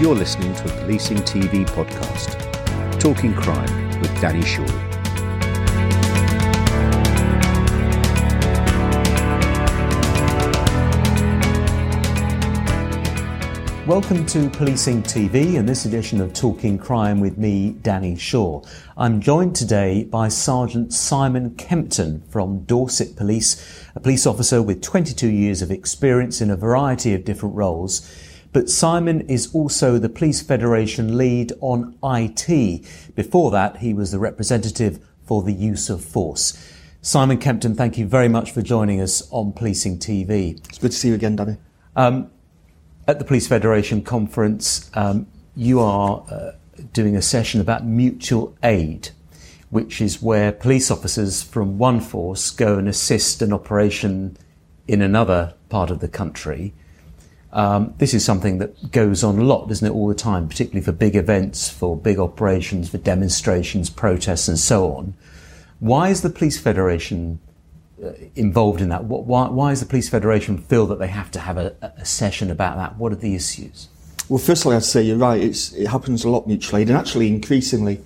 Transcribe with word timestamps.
You're 0.00 0.14
listening 0.14 0.54
to 0.54 0.64
a 0.66 0.80
Policing 0.82 1.16
TV 1.16 1.66
podcast, 1.70 2.38
Talking 3.00 3.34
Crime 3.34 4.00
with 4.00 4.20
Danny 4.20 4.44
Shaw. 4.44 4.64
Welcome 13.88 14.24
to 14.26 14.48
Policing 14.50 15.02
TV 15.02 15.58
and 15.58 15.68
this 15.68 15.84
edition 15.84 16.20
of 16.20 16.32
Talking 16.32 16.78
Crime 16.78 17.18
with 17.18 17.36
me, 17.36 17.70
Danny 17.82 18.14
Shaw. 18.14 18.62
I'm 18.96 19.20
joined 19.20 19.56
today 19.56 20.04
by 20.04 20.28
Sergeant 20.28 20.92
Simon 20.92 21.56
Kempton 21.56 22.22
from 22.28 22.60
Dorset 22.60 23.16
Police, 23.16 23.84
a 23.96 24.00
police 24.00 24.28
officer 24.28 24.62
with 24.62 24.80
22 24.80 25.28
years 25.28 25.60
of 25.60 25.72
experience 25.72 26.40
in 26.40 26.50
a 26.52 26.56
variety 26.56 27.14
of 27.14 27.24
different 27.24 27.56
roles. 27.56 28.27
But 28.52 28.70
Simon 28.70 29.20
is 29.22 29.54
also 29.54 29.98
the 29.98 30.08
Police 30.08 30.40
Federation 30.40 31.18
lead 31.18 31.52
on 31.60 31.96
IT. 32.02 33.14
Before 33.14 33.50
that, 33.50 33.78
he 33.78 33.92
was 33.92 34.10
the 34.10 34.18
representative 34.18 35.00
for 35.24 35.42
the 35.42 35.52
use 35.52 35.90
of 35.90 36.02
force. 36.02 36.56
Simon 37.02 37.38
Kempton, 37.38 37.74
thank 37.74 37.98
you 37.98 38.06
very 38.06 38.28
much 38.28 38.50
for 38.50 38.62
joining 38.62 39.00
us 39.00 39.22
on 39.30 39.52
Policing 39.52 39.98
TV. 39.98 40.58
It's 40.68 40.78
good 40.78 40.90
to 40.90 40.96
see 40.96 41.08
you 41.08 41.14
again, 41.14 41.36
Danny. 41.36 41.56
Um, 41.94 42.30
at 43.06 43.18
the 43.18 43.24
Police 43.24 43.46
Federation 43.46 44.02
conference, 44.02 44.90
um, 44.94 45.26
you 45.54 45.80
are 45.80 46.24
uh, 46.30 46.52
doing 46.92 47.16
a 47.16 47.22
session 47.22 47.60
about 47.60 47.86
mutual 47.86 48.56
aid, 48.62 49.10
which 49.70 50.00
is 50.00 50.22
where 50.22 50.52
police 50.52 50.90
officers 50.90 51.42
from 51.42 51.78
one 51.78 52.00
force 52.00 52.50
go 52.50 52.78
and 52.78 52.88
assist 52.88 53.42
an 53.42 53.52
operation 53.52 54.36
in 54.86 55.02
another 55.02 55.54
part 55.68 55.90
of 55.90 56.00
the 56.00 56.08
country. 56.08 56.72
Um, 57.52 57.94
this 57.96 58.12
is 58.12 58.24
something 58.24 58.58
that 58.58 58.92
goes 58.92 59.24
on 59.24 59.38
a 59.38 59.44
lot, 59.44 59.68
doesn't 59.68 59.86
it, 59.86 59.90
all 59.90 60.08
the 60.08 60.14
time, 60.14 60.48
particularly 60.48 60.84
for 60.84 60.92
big 60.92 61.16
events, 61.16 61.70
for 61.70 61.96
big 61.96 62.18
operations, 62.18 62.90
for 62.90 62.98
demonstrations, 62.98 63.88
protests, 63.88 64.48
and 64.48 64.58
so 64.58 64.92
on. 64.92 65.14
Why 65.80 66.10
is 66.10 66.20
the 66.20 66.30
Police 66.30 66.58
Federation 66.58 67.38
uh, 68.04 68.10
involved 68.34 68.80
in 68.80 68.90
that? 68.90 69.04
Why, 69.04 69.48
why 69.48 69.70
does 69.70 69.80
the 69.80 69.86
Police 69.86 70.10
Federation 70.10 70.58
feel 70.58 70.86
that 70.86 70.98
they 70.98 71.06
have 71.06 71.30
to 71.32 71.40
have 71.40 71.56
a, 71.56 71.74
a 71.96 72.04
session 72.04 72.50
about 72.50 72.76
that? 72.76 72.96
What 72.98 73.12
are 73.12 73.16
the 73.16 73.34
issues? 73.34 73.88
Well, 74.28 74.38
firstly, 74.38 74.76
I'd 74.76 74.84
say 74.84 75.02
you're 75.02 75.16
right. 75.16 75.40
It's, 75.40 75.72
it 75.72 75.86
happens 75.86 76.24
a 76.24 76.28
lot 76.28 76.46
mutual 76.46 76.80
aid, 76.80 76.88
and 76.90 76.98
actually, 76.98 77.28
increasingly, 77.28 78.02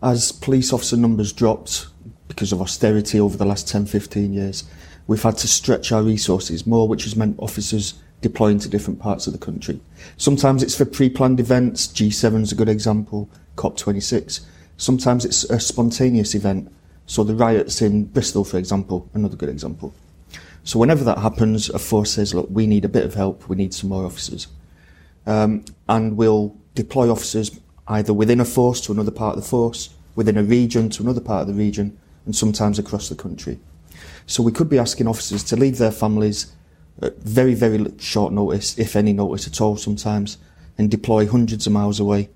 as 0.00 0.30
police 0.30 0.72
officer 0.72 0.96
numbers 0.96 1.32
dropped 1.32 1.88
because 2.28 2.52
of 2.52 2.60
austerity 2.60 3.18
over 3.18 3.36
the 3.36 3.44
last 3.44 3.66
10, 3.68 3.86
15 3.86 4.32
years, 4.32 4.64
we've 5.08 5.22
had 5.22 5.36
to 5.38 5.48
stretch 5.48 5.90
our 5.90 6.02
resources 6.02 6.66
more, 6.66 6.86
which 6.86 7.02
has 7.04 7.16
meant 7.16 7.36
officers 7.40 7.94
deploying 8.24 8.58
to 8.58 8.68
different 8.68 8.98
parts 8.98 9.26
of 9.28 9.32
the 9.32 9.38
country. 9.38 9.78
Sometimes 10.16 10.62
it's 10.62 10.76
for 10.76 10.84
pre-planned 10.84 11.38
events. 11.38 11.86
G7 11.86 12.42
is 12.42 12.52
a 12.52 12.56
good 12.56 12.68
example. 12.68 13.28
COP26. 13.56 14.40
Sometimes 14.76 15.24
it's 15.24 15.44
a 15.44 15.60
spontaneous 15.60 16.34
event 16.34 16.72
so 17.06 17.22
the 17.22 17.34
riots 17.34 17.82
in 17.82 18.04
Bristol, 18.04 18.44
for 18.44 18.58
example, 18.58 19.08
another 19.14 19.36
good 19.36 19.48
example. 19.48 19.92
So 20.64 20.78
whenever 20.78 21.04
that 21.04 21.18
happens, 21.18 21.68
a 21.68 21.78
force 21.78 22.12
says, 22.12 22.32
look, 22.32 22.48
we 22.50 22.66
need 22.66 22.84
a 22.84 22.88
bit 22.88 23.04
of 23.04 23.14
help, 23.14 23.48
we 23.48 23.56
need 23.56 23.74
some 23.74 23.90
more 23.90 24.06
officers. 24.06 24.48
Um, 25.26 25.64
and 25.88 26.16
we'll 26.16 26.56
deploy 26.74 27.10
officers 27.10 27.58
either 27.88 28.14
within 28.14 28.40
a 28.40 28.44
force 28.44 28.80
to 28.82 28.92
another 28.92 29.10
part 29.10 29.36
of 29.36 29.42
the 29.42 29.48
force, 29.48 29.90
within 30.14 30.38
a 30.38 30.42
region 30.42 30.88
to 30.90 31.02
another 31.02 31.20
part 31.20 31.42
of 31.42 31.48
the 31.48 31.54
region, 31.54 31.98
and 32.24 32.34
sometimes 32.34 32.78
across 32.78 33.10
the 33.10 33.14
country. 33.14 33.58
So 34.26 34.42
we 34.42 34.52
could 34.52 34.70
be 34.70 34.78
asking 34.78 35.06
officers 35.06 35.44
to 35.44 35.56
leave 35.56 35.76
their 35.76 35.92
families 35.92 36.52
very, 36.98 37.54
very 37.54 37.84
short 37.98 38.32
notice, 38.32 38.78
if 38.78 38.96
any 38.96 39.12
notice 39.12 39.46
at 39.46 39.60
all 39.60 39.76
sometimes, 39.76 40.38
and 40.78 40.90
deploy 40.90 41.26
hundreds 41.26 41.66
of 41.66 41.72
miles 41.72 42.00
away. 42.00 42.30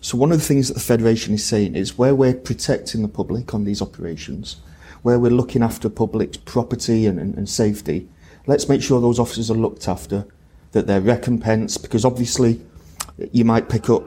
So 0.00 0.16
one 0.16 0.32
of 0.32 0.38
the 0.38 0.44
things 0.44 0.68
that 0.68 0.74
the 0.74 0.80
Federation 0.80 1.34
is 1.34 1.44
saying 1.44 1.74
is 1.74 1.98
where 1.98 2.14
we're 2.14 2.34
protecting 2.34 3.02
the 3.02 3.08
public 3.08 3.52
on 3.52 3.64
these 3.64 3.82
operations, 3.82 4.56
where 5.02 5.18
we're 5.18 5.30
looking 5.30 5.62
after 5.62 5.88
public 5.88 6.44
property 6.44 7.06
and, 7.06 7.18
and, 7.18 7.34
and 7.34 7.48
safety, 7.48 8.08
let's 8.46 8.68
make 8.68 8.82
sure 8.82 9.00
those 9.00 9.18
officers 9.18 9.50
are 9.50 9.54
looked 9.54 9.88
after, 9.88 10.26
that 10.72 10.86
they're 10.86 11.00
recompensed, 11.00 11.82
because 11.82 12.04
obviously 12.04 12.60
you 13.32 13.44
might 13.44 13.68
pick 13.68 13.90
up 13.90 14.04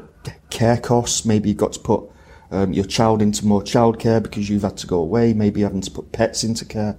care 0.50 0.78
costs, 0.78 1.26
maybe 1.26 1.50
you've 1.50 1.58
got 1.58 1.74
to 1.74 1.80
put 1.80 2.10
um, 2.52 2.74
your 2.74 2.86
child 2.86 3.22
into 3.22 3.46
more 3.46 3.62
childcare 3.62 4.22
because 4.22 4.50
you've 4.50 4.64
had 4.64 4.78
to 4.78 4.88
go 4.88 5.00
away, 5.00 5.34
maybe 5.34 5.62
having 5.62 5.82
to 5.82 5.92
put 5.92 6.12
pets 6.12 6.44
into 6.44 6.66
care. 6.66 6.98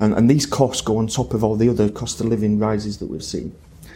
And, 0.00 0.14
and 0.14 0.28
these 0.28 0.46
costs 0.46 0.82
go 0.82 0.98
on 0.98 1.06
top 1.06 1.34
of 1.34 1.44
all 1.44 1.56
the 1.56 1.68
other 1.68 1.88
cost 1.88 2.20
of 2.20 2.26
living 2.26 2.58
rises 2.58 2.98
that 2.98 3.06
we've 3.06 3.22
seen. 3.22 3.54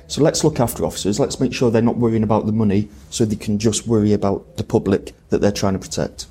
So 0.09 0.23
let's 0.23 0.45
look 0.45 0.61
after 0.61 0.85
officers. 0.85 1.19
Let's 1.19 1.41
make 1.41 1.53
sure 1.53 1.71
they're 1.71 1.83
not 1.83 1.97
worrying 1.97 2.23
about 2.23 2.47
the 2.47 2.53
money 2.53 2.89
so 3.11 3.25
they 3.25 3.37
can 3.37 3.59
just 3.59 3.87
worry 3.87 4.13
about 4.13 4.57
the 4.57 4.65
public 4.65 5.15
that 5.31 5.41
they're 5.41 5.51
trying 5.51 5.73
to 5.73 5.81
protect. 5.81 6.27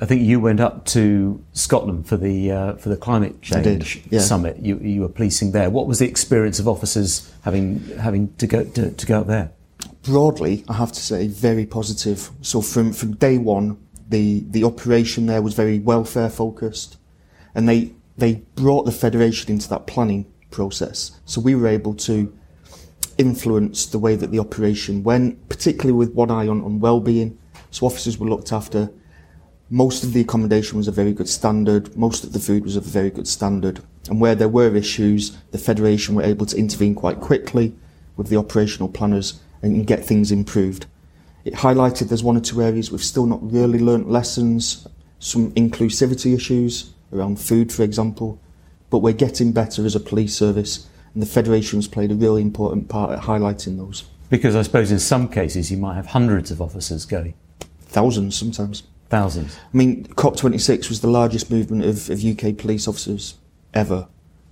I 0.00 0.06
think 0.06 0.22
you 0.22 0.38
went 0.38 0.60
up 0.60 0.84
to 0.86 1.42
Scotland 1.52 2.06
for 2.06 2.16
the 2.16 2.52
uh, 2.52 2.76
for 2.76 2.88
the 2.88 2.96
climate 2.96 3.42
change 3.42 4.00
yeah. 4.10 4.20
summit. 4.20 4.56
You, 4.58 4.78
you 4.78 5.00
were 5.00 5.08
policing 5.08 5.50
there. 5.50 5.70
What 5.70 5.88
was 5.88 5.98
the 5.98 6.06
experience 6.06 6.60
of 6.60 6.68
officers 6.68 7.32
having 7.42 7.80
having 7.98 8.32
to 8.36 8.46
go 8.46 8.64
to, 8.64 8.92
to 8.92 9.06
go 9.06 9.20
up 9.20 9.26
there? 9.26 9.50
Broadly, 10.02 10.64
I 10.68 10.74
have 10.74 10.92
to 10.92 11.00
say, 11.00 11.26
very 11.26 11.66
positive. 11.66 12.30
So 12.42 12.60
from 12.60 12.92
from 12.92 13.16
day 13.16 13.38
one, 13.38 13.76
the 14.08 14.44
the 14.48 14.62
operation 14.62 15.26
there 15.26 15.42
was 15.42 15.54
very 15.54 15.80
welfare 15.80 16.30
focused, 16.30 16.96
and 17.54 17.68
they 17.68 17.92
they 18.18 18.42
brought 18.56 18.84
the 18.84 18.92
federation 18.92 19.50
into 19.50 19.68
that 19.68 19.86
planning 19.86 20.26
process. 20.50 21.12
So 21.24 21.40
we 21.40 21.54
were 21.54 21.68
able 21.68 21.94
to 21.94 22.36
influence 23.16 23.86
the 23.86 23.98
way 23.98 24.16
that 24.16 24.32
the 24.32 24.40
operation 24.40 25.04
went, 25.04 25.48
particularly 25.48 25.92
with 25.92 26.14
one 26.14 26.30
eye 26.30 26.48
on, 26.48 26.62
on 26.62 26.80
well-being. 26.80 27.38
So 27.70 27.86
officers 27.86 28.18
were 28.18 28.28
looked 28.28 28.52
after. 28.52 28.90
Most 29.70 30.02
of 30.02 30.12
the 30.12 30.20
accommodation 30.20 30.78
was 30.78 30.88
a 30.88 30.92
very 30.92 31.12
good 31.12 31.28
standard. 31.28 31.96
Most 31.96 32.24
of 32.24 32.32
the 32.32 32.40
food 32.40 32.64
was 32.64 32.74
of 32.74 32.86
a 32.86 32.90
very 32.90 33.10
good 33.10 33.28
standard. 33.28 33.80
And 34.08 34.20
where 34.20 34.34
there 34.34 34.48
were 34.48 34.74
issues, 34.74 35.36
the 35.52 35.58
Federation 35.58 36.14
were 36.14 36.22
able 36.22 36.46
to 36.46 36.56
intervene 36.56 36.94
quite 36.94 37.20
quickly 37.20 37.74
with 38.16 38.28
the 38.28 38.36
operational 38.36 38.88
planners 38.88 39.40
and 39.62 39.86
get 39.86 40.04
things 40.04 40.32
improved. 40.32 40.86
It 41.44 41.54
highlighted 41.54 42.08
there's 42.08 42.24
one 42.24 42.36
or 42.36 42.40
two 42.40 42.62
areas 42.62 42.90
we've 42.90 43.02
still 43.02 43.26
not 43.26 43.52
really 43.52 43.78
learnt 43.78 44.10
lessons, 44.10 44.88
some 45.18 45.52
inclusivity 45.52 46.34
issues 46.34 46.94
around 47.12 47.40
food, 47.40 47.72
for 47.72 47.82
example, 47.82 48.40
but 48.90 48.98
we're 48.98 49.12
getting 49.12 49.52
better 49.52 49.84
as 49.84 49.94
a 49.94 50.00
police 50.00 50.34
service 50.34 50.88
and 51.14 51.22
the 51.22 51.26
federation's 51.26 51.88
played 51.88 52.12
a 52.12 52.14
really 52.14 52.42
important 52.42 52.88
part 52.88 53.10
at 53.10 53.24
highlighting 53.24 53.76
those. 53.76 54.04
Because 54.30 54.54
I 54.54 54.62
suppose 54.62 54.90
in 54.90 54.98
some 54.98 55.28
cases 55.28 55.70
you 55.70 55.76
might 55.76 55.94
have 55.94 56.06
hundreds 56.06 56.50
of 56.50 56.60
officers 56.60 57.04
going. 57.04 57.34
Thousands 57.80 58.36
sometimes. 58.36 58.82
Thousands. 59.08 59.56
I 59.56 59.76
mean, 59.76 60.04
COP26 60.04 60.90
was 60.90 61.00
the 61.00 61.08
largest 61.08 61.50
movement 61.50 61.84
of, 61.84 62.10
of 62.10 62.22
UK 62.22 62.56
police 62.58 62.86
officers 62.86 63.34
ever. 63.72 64.06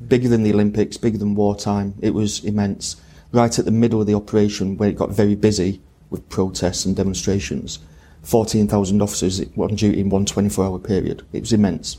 Bigger 0.08 0.28
than 0.28 0.42
the 0.42 0.52
Olympics, 0.52 0.96
bigger 0.96 1.18
than 1.18 1.34
wartime. 1.34 1.94
It 2.00 2.14
was 2.14 2.42
immense. 2.42 2.96
Right 3.32 3.58
at 3.58 3.64
the 3.66 3.70
middle 3.70 4.00
of 4.00 4.06
the 4.06 4.14
operation, 4.14 4.78
where 4.78 4.88
it 4.88 4.96
got 4.96 5.10
very 5.10 5.34
busy 5.34 5.80
with 6.08 6.28
protests 6.28 6.84
and 6.86 6.96
demonstrations, 6.96 7.80
14,000 8.22 9.02
officers 9.02 9.40
on 9.56 9.74
duty 9.74 10.00
in 10.00 10.08
one 10.08 10.24
24 10.24 10.64
hour 10.64 10.78
period. 10.78 11.22
It 11.32 11.40
was 11.40 11.52
immense. 11.52 11.98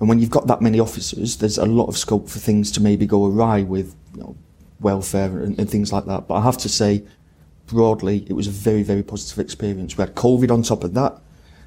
And 0.00 0.08
when 0.08 0.18
you've 0.20 0.30
got 0.30 0.46
that 0.46 0.62
many 0.62 0.78
officers, 0.78 1.36
there's 1.36 1.58
a 1.58 1.66
lot 1.66 1.86
of 1.86 1.96
scope 1.96 2.28
for 2.28 2.38
things 2.38 2.70
to 2.72 2.82
maybe 2.82 3.06
go 3.06 3.26
awry 3.26 3.62
with 3.62 3.96
you 4.14 4.20
know, 4.20 4.36
welfare 4.80 5.38
and, 5.38 5.58
and 5.58 5.68
things 5.68 5.92
like 5.92 6.06
that. 6.06 6.28
But 6.28 6.34
I 6.34 6.42
have 6.42 6.58
to 6.58 6.68
say, 6.68 7.02
broadly, 7.66 8.24
it 8.28 8.34
was 8.34 8.46
a 8.46 8.50
very, 8.50 8.82
very 8.82 9.02
positive 9.02 9.38
experience. 9.38 9.96
We 9.96 10.02
had 10.02 10.14
COVID 10.14 10.50
on 10.50 10.62
top 10.62 10.84
of 10.84 10.94
that. 10.94 11.18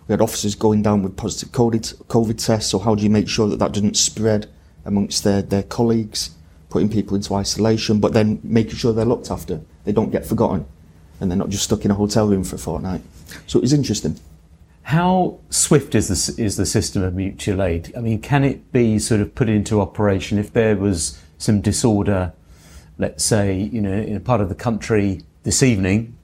We 0.07 0.13
had 0.13 0.21
officers 0.21 0.55
going 0.55 0.81
down 0.81 1.03
with 1.03 1.17
positive 1.17 1.51
COVID, 1.51 2.05
COVID 2.05 2.43
tests. 2.43 2.71
So 2.71 2.79
how 2.79 2.95
do 2.95 3.03
you 3.03 3.09
make 3.09 3.27
sure 3.27 3.49
that 3.49 3.59
that 3.59 3.73
doesn't 3.73 3.97
spread 3.97 4.49
amongst 4.85 5.23
their, 5.23 5.41
their 5.41 5.63
colleagues, 5.63 6.31
putting 6.69 6.89
people 6.89 7.15
into 7.15 7.35
isolation, 7.35 7.99
but 7.99 8.13
then 8.13 8.39
making 8.43 8.75
sure 8.75 8.93
they're 8.93 9.05
looked 9.05 9.29
after, 9.29 9.61
they 9.83 9.91
don't 9.91 10.09
get 10.09 10.25
forgotten, 10.25 10.65
and 11.19 11.29
they're 11.29 11.37
not 11.37 11.49
just 11.49 11.65
stuck 11.65 11.85
in 11.85 11.91
a 11.91 11.95
hotel 11.95 12.27
room 12.27 12.43
for 12.43 12.55
a 12.55 12.59
fortnight. 12.59 13.01
So 13.45 13.59
it 13.59 13.61
was 13.61 13.73
interesting. 13.73 14.19
How 14.91 15.39
swift 15.49 15.95
is 15.95 16.09
the, 16.09 16.43
is 16.43 16.57
the 16.57 16.65
system 16.65 17.01
of 17.01 17.15
mutual 17.15 17.63
aid? 17.63 17.93
I 17.95 18.01
mean, 18.01 18.19
can 18.19 18.43
it 18.43 18.73
be 18.73 18.99
sort 18.99 19.21
of 19.21 19.33
put 19.33 19.47
into 19.47 19.79
operation 19.79 20.37
if 20.37 20.51
there 20.51 20.75
was 20.75 21.17
some 21.37 21.61
disorder, 21.61 22.33
let's 22.97 23.23
say, 23.23 23.57
you 23.57 23.79
know, 23.79 23.93
in 23.93 24.17
a 24.17 24.19
part 24.19 24.41
of 24.41 24.49
the 24.49 24.55
country 24.55 25.21
this 25.43 25.63
evening? 25.63 26.17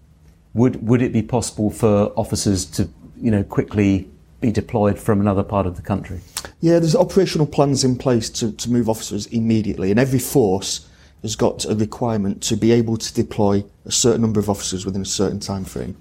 Would, 0.53 0.85
would 0.85 1.01
it 1.01 1.13
be 1.13 1.21
possible 1.21 1.69
for 1.69 2.11
officers 2.17 2.65
to, 2.71 2.89
you 3.15 3.31
know, 3.31 3.41
quickly 3.41 4.09
be 4.41 4.51
deployed 4.51 4.99
from 4.99 5.21
another 5.21 5.43
part 5.43 5.65
of 5.65 5.77
the 5.77 5.81
country? 5.81 6.19
Yeah, 6.59 6.79
there's 6.79 6.93
operational 6.93 7.47
plans 7.47 7.85
in 7.85 7.97
place 7.97 8.29
to, 8.31 8.51
to 8.51 8.69
move 8.69 8.89
officers 8.89 9.27
immediately, 9.27 9.91
and 9.91 9.99
every 9.99 10.19
force 10.19 10.89
has 11.21 11.37
got 11.37 11.63
a 11.63 11.73
requirement 11.73 12.43
to 12.43 12.57
be 12.57 12.73
able 12.73 12.97
to 12.97 13.13
deploy 13.13 13.63
a 13.85 13.93
certain 13.93 14.19
number 14.19 14.41
of 14.41 14.49
officers 14.49 14.85
within 14.85 15.03
a 15.03 15.05
certain 15.05 15.39
time 15.39 15.63
frame 15.63 15.95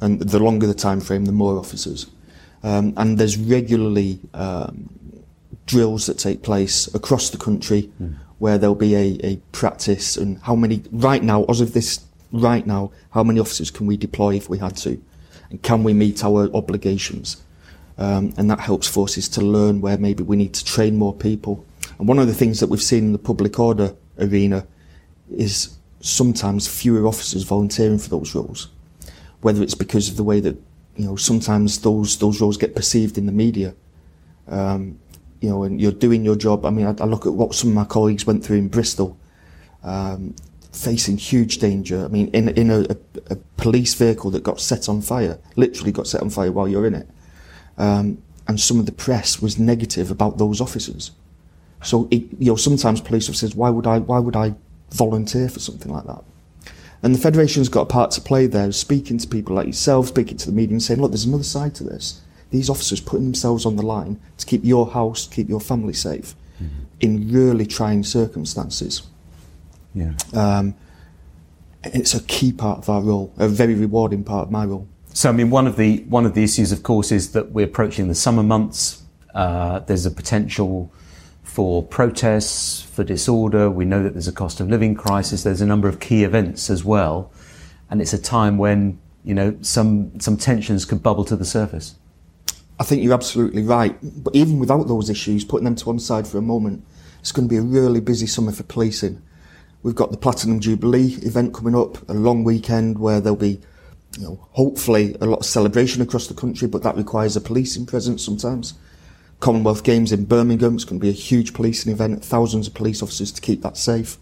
and 0.00 0.20
the 0.20 0.38
longer 0.38 0.66
the 0.66 0.74
time 0.74 1.00
frame, 1.00 1.24
the 1.24 1.32
more 1.32 1.58
officers. 1.58 2.06
Um, 2.62 2.92
and 2.96 3.18
there's 3.18 3.36
regularly 3.36 4.20
um, 4.34 4.88
drills 5.66 6.06
that 6.06 6.18
take 6.18 6.42
place 6.42 6.92
across 6.94 7.30
the 7.30 7.38
country 7.38 7.90
mm. 8.02 8.16
where 8.38 8.58
there'll 8.58 8.74
be 8.74 8.94
a, 8.94 9.18
a 9.22 9.36
practice 9.52 10.16
and 10.16 10.38
how 10.42 10.56
many 10.56 10.82
right 10.90 11.22
now 11.22 11.44
as 11.44 11.60
of 11.60 11.72
this 11.72 12.04
right 12.32 12.66
now, 12.66 12.90
how 13.10 13.22
many 13.22 13.40
officers 13.40 13.70
can 13.70 13.86
we 13.86 13.96
deploy 13.96 14.34
if 14.34 14.48
we 14.48 14.58
had 14.58 14.76
to? 14.78 15.00
And 15.50 15.62
can 15.62 15.82
we 15.82 15.94
meet 15.94 16.24
our 16.24 16.50
obligations? 16.54 17.42
Um, 17.96 18.32
and 18.36 18.50
that 18.50 18.60
helps 18.60 18.86
forces 18.86 19.28
to 19.30 19.40
learn 19.40 19.80
where 19.80 19.98
maybe 19.98 20.22
we 20.22 20.36
need 20.36 20.54
to 20.54 20.64
train 20.64 20.96
more 20.96 21.14
people. 21.14 21.64
And 21.98 22.06
one 22.06 22.18
of 22.18 22.26
the 22.26 22.34
things 22.34 22.60
that 22.60 22.68
we've 22.68 22.82
seen 22.82 23.06
in 23.06 23.12
the 23.12 23.18
public 23.18 23.58
order 23.58 23.94
arena 24.18 24.66
is 25.30 25.76
sometimes 26.00 26.68
fewer 26.68 27.06
officers 27.06 27.42
volunteering 27.42 27.98
for 27.98 28.08
those 28.08 28.34
roles. 28.34 28.68
Whether 29.40 29.62
it's 29.62 29.74
because 29.74 30.08
of 30.08 30.16
the 30.16 30.24
way 30.24 30.40
that, 30.40 30.56
you 30.96 31.06
know, 31.06 31.16
sometimes 31.16 31.80
those, 31.80 32.18
those 32.18 32.40
roles 32.40 32.56
get 32.56 32.74
perceived 32.74 33.18
in 33.18 33.26
the 33.26 33.32
media. 33.32 33.74
Um, 34.48 34.98
you 35.40 35.48
know, 35.48 35.62
and 35.62 35.80
you're 35.80 35.92
doing 35.92 36.24
your 36.24 36.36
job. 36.36 36.64
I 36.64 36.70
mean, 36.70 36.86
I, 36.86 36.94
I, 37.00 37.04
look 37.06 37.26
at 37.26 37.32
what 37.32 37.54
some 37.54 37.70
of 37.70 37.76
my 37.76 37.84
colleagues 37.84 38.26
went 38.26 38.44
through 38.44 38.56
in 38.56 38.68
Bristol, 38.68 39.16
um, 39.82 40.34
facing 40.72 41.16
huge 41.16 41.58
danger. 41.58 42.04
I 42.04 42.08
mean, 42.08 42.28
in, 42.28 42.48
in 42.50 42.70
a, 42.70 42.80
a, 42.80 42.96
a, 43.30 43.36
police 43.56 43.94
vehicle 43.94 44.30
that 44.32 44.42
got 44.42 44.60
set 44.60 44.88
on 44.88 45.00
fire, 45.00 45.38
literally 45.56 45.92
got 45.92 46.06
set 46.06 46.22
on 46.22 46.30
fire 46.30 46.50
while 46.50 46.66
you're 46.66 46.86
in 46.86 46.94
it. 46.94 47.08
Um, 47.76 48.22
and 48.48 48.58
some 48.60 48.80
of 48.80 48.86
the 48.86 48.92
press 48.92 49.40
was 49.40 49.58
negative 49.58 50.10
about 50.10 50.38
those 50.38 50.60
officers. 50.60 51.12
So, 51.82 52.08
it, 52.10 52.24
you 52.38 52.46
know, 52.52 52.56
sometimes 52.56 53.00
police 53.00 53.28
officers, 53.28 53.54
why 53.54 53.70
would 53.70 53.86
I, 53.86 53.98
why 53.98 54.18
would 54.18 54.34
I 54.34 54.54
volunteer 54.90 55.48
for 55.48 55.60
something 55.60 55.92
like 55.92 56.06
that? 56.06 56.24
And 57.02 57.14
the 57.14 57.18
Federation's 57.18 57.68
got 57.68 57.82
a 57.82 57.86
part 57.86 58.10
to 58.12 58.20
play 58.20 58.46
there, 58.46 58.72
speaking 58.72 59.18
to 59.18 59.28
people 59.28 59.54
like 59.54 59.66
yourself, 59.66 60.08
speaking 60.08 60.36
to 60.38 60.46
the 60.46 60.52
media 60.52 60.74
and 60.74 60.82
saying, 60.82 61.00
look, 61.00 61.12
there's 61.12 61.24
another 61.24 61.44
side 61.44 61.74
to 61.76 61.84
this. 61.84 62.20
These 62.50 62.68
officers 62.68 63.00
putting 63.00 63.26
themselves 63.26 63.64
on 63.66 63.76
the 63.76 63.82
line 63.82 64.20
to 64.38 64.46
keep 64.46 64.64
your 64.64 64.90
house, 64.90 65.28
keep 65.28 65.48
your 65.48 65.60
family 65.60 65.92
safe 65.92 66.34
mm-hmm. 66.56 66.84
in 67.00 67.32
really 67.32 67.66
trying 67.66 68.02
circumstances. 68.02 69.02
Yeah. 69.94 70.14
Um, 70.32 70.74
it's 71.84 72.14
a 72.14 72.22
key 72.24 72.52
part 72.52 72.78
of 72.78 72.88
our 72.88 73.00
role, 73.00 73.32
a 73.38 73.48
very 73.48 73.74
rewarding 73.74 74.24
part 74.24 74.46
of 74.46 74.50
my 74.50 74.64
role. 74.64 74.88
So, 75.12 75.28
I 75.28 75.32
mean, 75.32 75.50
one 75.50 75.66
of 75.66 75.76
the 75.76 76.04
one 76.08 76.26
of 76.26 76.34
the 76.34 76.44
issues, 76.44 76.72
of 76.72 76.82
course, 76.82 77.10
is 77.12 77.32
that 77.32 77.52
we're 77.52 77.66
approaching 77.66 78.08
the 78.08 78.14
summer 78.14 78.42
months. 78.42 79.02
Uh, 79.34 79.80
there's 79.80 80.06
a 80.06 80.10
potential 80.10 80.92
for 81.48 81.82
protests, 81.82 82.82
for 82.82 83.02
disorder. 83.02 83.70
We 83.70 83.86
know 83.86 84.02
that 84.02 84.12
there's 84.12 84.28
a 84.28 84.32
cost 84.32 84.60
of 84.60 84.68
living 84.68 84.94
crisis. 84.94 85.42
There's 85.42 85.62
a 85.62 85.66
number 85.66 85.88
of 85.88 85.98
key 85.98 86.22
events 86.22 86.68
as 86.68 86.84
well, 86.84 87.32
and 87.90 88.02
it's 88.02 88.12
a 88.12 88.18
time 88.18 88.58
when 88.58 89.00
you 89.24 89.34
know 89.34 89.56
some 89.62 90.20
some 90.20 90.36
tensions 90.36 90.84
could 90.84 91.02
bubble 91.02 91.24
to 91.24 91.36
the 91.36 91.44
surface. 91.44 91.96
I 92.78 92.84
think 92.84 93.02
you're 93.02 93.14
absolutely 93.14 93.62
right. 93.62 93.96
But 94.02 94.36
even 94.36 94.58
without 94.58 94.86
those 94.86 95.10
issues, 95.10 95.44
putting 95.44 95.64
them 95.64 95.74
to 95.76 95.86
one 95.86 95.98
side 95.98 96.28
for 96.28 96.38
a 96.38 96.42
moment, 96.42 96.84
it's 97.18 97.32
going 97.32 97.48
to 97.48 97.52
be 97.52 97.58
a 97.58 97.62
really 97.62 98.00
busy 98.00 98.26
summer 98.26 98.52
for 98.52 98.62
policing. 98.62 99.20
We've 99.82 99.94
got 99.94 100.10
the 100.10 100.18
Platinum 100.18 100.60
Jubilee 100.60 101.14
event 101.22 101.54
coming 101.54 101.74
up, 101.74 102.08
a 102.08 102.14
long 102.14 102.44
weekend 102.44 102.98
where 102.98 103.20
there'll 103.20 103.36
be, 103.36 103.60
you 104.18 104.22
know, 104.22 104.46
hopefully 104.52 105.16
a 105.20 105.26
lot 105.26 105.40
of 105.40 105.46
celebration 105.46 106.02
across 106.02 106.26
the 106.26 106.34
country, 106.34 106.68
but 106.68 106.82
that 106.82 106.96
requires 106.96 107.36
a 107.36 107.40
policing 107.40 107.86
presence 107.86 108.24
sometimes. 108.24 108.74
Commonwealth 109.40 109.84
Games 109.84 110.10
in 110.10 110.24
Birmingham, 110.24 110.74
it's 110.74 110.84
going 110.84 110.98
to 110.98 111.04
be 111.04 111.10
a 111.10 111.12
huge 111.12 111.54
policing 111.54 111.92
event, 111.92 112.24
thousands 112.24 112.66
of 112.66 112.74
police 112.74 113.02
officers 113.02 113.30
to 113.32 113.40
keep 113.40 113.62
that 113.62 113.76
safe. 113.76 114.16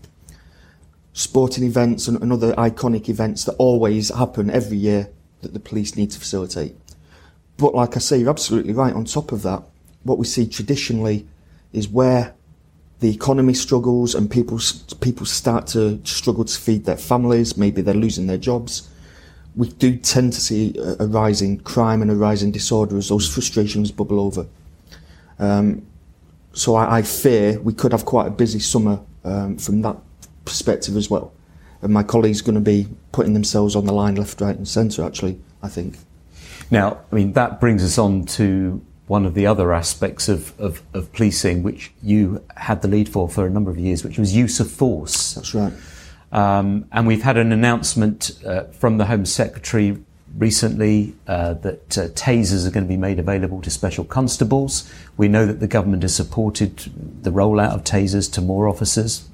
Sporting 1.15 1.65
events 1.65 2.07
and, 2.07 2.21
and 2.23 2.33
other 2.33 2.53
iconic 2.55 3.09
events 3.09 3.45
that 3.45 3.55
always 3.55 4.11
happen 4.11 4.51
every 4.51 4.77
year 4.77 5.09
that 5.41 5.55
the 5.55 5.61
police 5.61 5.97
need 5.97 6.11
to 6.11 6.19
facilitate. 6.19 6.77
But 7.57 7.75
like 7.75 7.97
I 7.97 8.01
say, 8.01 8.19
you're 8.19 8.29
absolutely 8.31 8.75
right. 8.75 8.93
On 8.95 9.07
top 9.07 9.33
of 9.33 9.43
that, 9.43 9.63
what 10.03 10.19
we 10.19 10.27
see 10.27 10.47
traditionally 10.47 11.27
is 11.73 11.89
where 11.89 12.35
the 13.01 13.13
economy 13.15 13.55
struggles 13.55 14.15
and 14.15 14.31
people 14.31 14.59
people 15.01 15.27
start 15.27 15.67
to 15.69 16.01
struggle 16.05 16.45
to 16.45 16.61
feed 16.61 16.85
their 16.85 16.97
families. 16.97 17.57
Maybe 17.57 17.81
they're 17.83 17.95
losing 17.95 18.27
their 18.27 18.39
jobs. 18.39 18.89
We 19.55 19.69
do 19.69 19.97
tend 19.97 20.35
to 20.35 20.41
see 20.41 20.77
a, 20.79 21.05
a 21.05 21.07
rise 21.07 21.41
in 21.41 21.61
crime 21.61 22.03
and 22.03 22.11
a 22.11 22.15
rise 22.15 22.43
in 22.43 22.51
disorder 22.53 22.99
as 22.99 23.09
those 23.09 23.33
frustrations 23.33 23.91
bubble 23.91 24.21
over. 24.21 24.47
Um, 25.39 25.87
so 26.53 26.75
I, 26.75 26.99
I, 26.99 27.03
fear 27.03 27.61
we 27.61 27.75
could 27.75 27.93
have 27.93 28.07
quite 28.07 28.27
a 28.27 28.31
busy 28.31 28.59
summer 28.59 29.01
um, 29.25 29.59
from 29.59 29.83
that 29.83 29.97
perspective 30.45 30.97
as 30.97 31.11
well. 31.11 31.33
And 31.83 31.93
my 31.93 32.03
colleagues 32.03 32.41
are 32.41 32.45
going 32.45 32.55
to 32.55 32.61
be 32.61 32.89
putting 33.13 33.35
themselves 33.35 33.77
on 33.77 33.85
the 33.85 33.93
line 33.93 34.15
left, 34.15 34.41
right, 34.41 34.57
and 34.57 34.67
centre. 34.67 35.05
Actually, 35.05 35.39
I 35.63 35.69
think. 35.69 35.99
Now, 36.71 37.01
I 37.13 37.15
mean, 37.15 37.35
that 37.35 37.61
brings 37.61 37.85
us 37.85 37.99
on 37.99 38.25
to 38.27 38.83
one 39.07 39.25
of 39.25 39.35
the 39.35 39.47
other 39.47 39.73
aspects 39.73 40.29
of, 40.29 40.59
of, 40.59 40.83
of, 40.93 41.13
policing, 41.13 41.63
which 41.63 41.93
you 42.03 42.45
had 42.57 42.83
the 42.83 42.89
lead 42.89 43.09
for 43.09 43.29
for 43.29 43.47
a 43.47 43.51
number 43.51 43.71
of 43.71 43.79
years, 43.79 44.03
which 44.03 44.19
was 44.19 44.35
use 44.35 44.59
of 44.59 44.71
force. 44.71 45.35
That's 45.35 45.55
right. 45.55 45.73
Um, 46.33 46.87
and 46.91 47.07
we've 47.07 47.23
had 47.23 47.37
an 47.37 47.53
announcement 47.53 48.33
uh, 48.45 48.65
from 48.65 48.99
the 48.99 49.07
Home 49.07 49.25
Secretary 49.25 50.03
recently 50.37 51.15
uh, 51.27 51.55
that 51.55 51.99
uh, 51.99 52.09
tasers 52.09 52.67
are 52.67 52.71
going 52.71 52.85
to 52.85 52.89
be 52.89 52.97
made 52.97 53.19
available 53.19 53.63
to 53.63 53.71
special 53.71 54.05
constables. 54.05 54.93
We 55.17 55.29
know 55.29 55.47
that 55.47 55.61
the 55.61 55.67
government 55.67 56.03
has 56.03 56.15
supported 56.15 56.77
the 57.23 57.31
rollout 57.31 57.75
of 57.75 57.85
tasers 57.85 58.31
to 58.35 58.41
more 58.41 58.69
officers, 58.69 59.29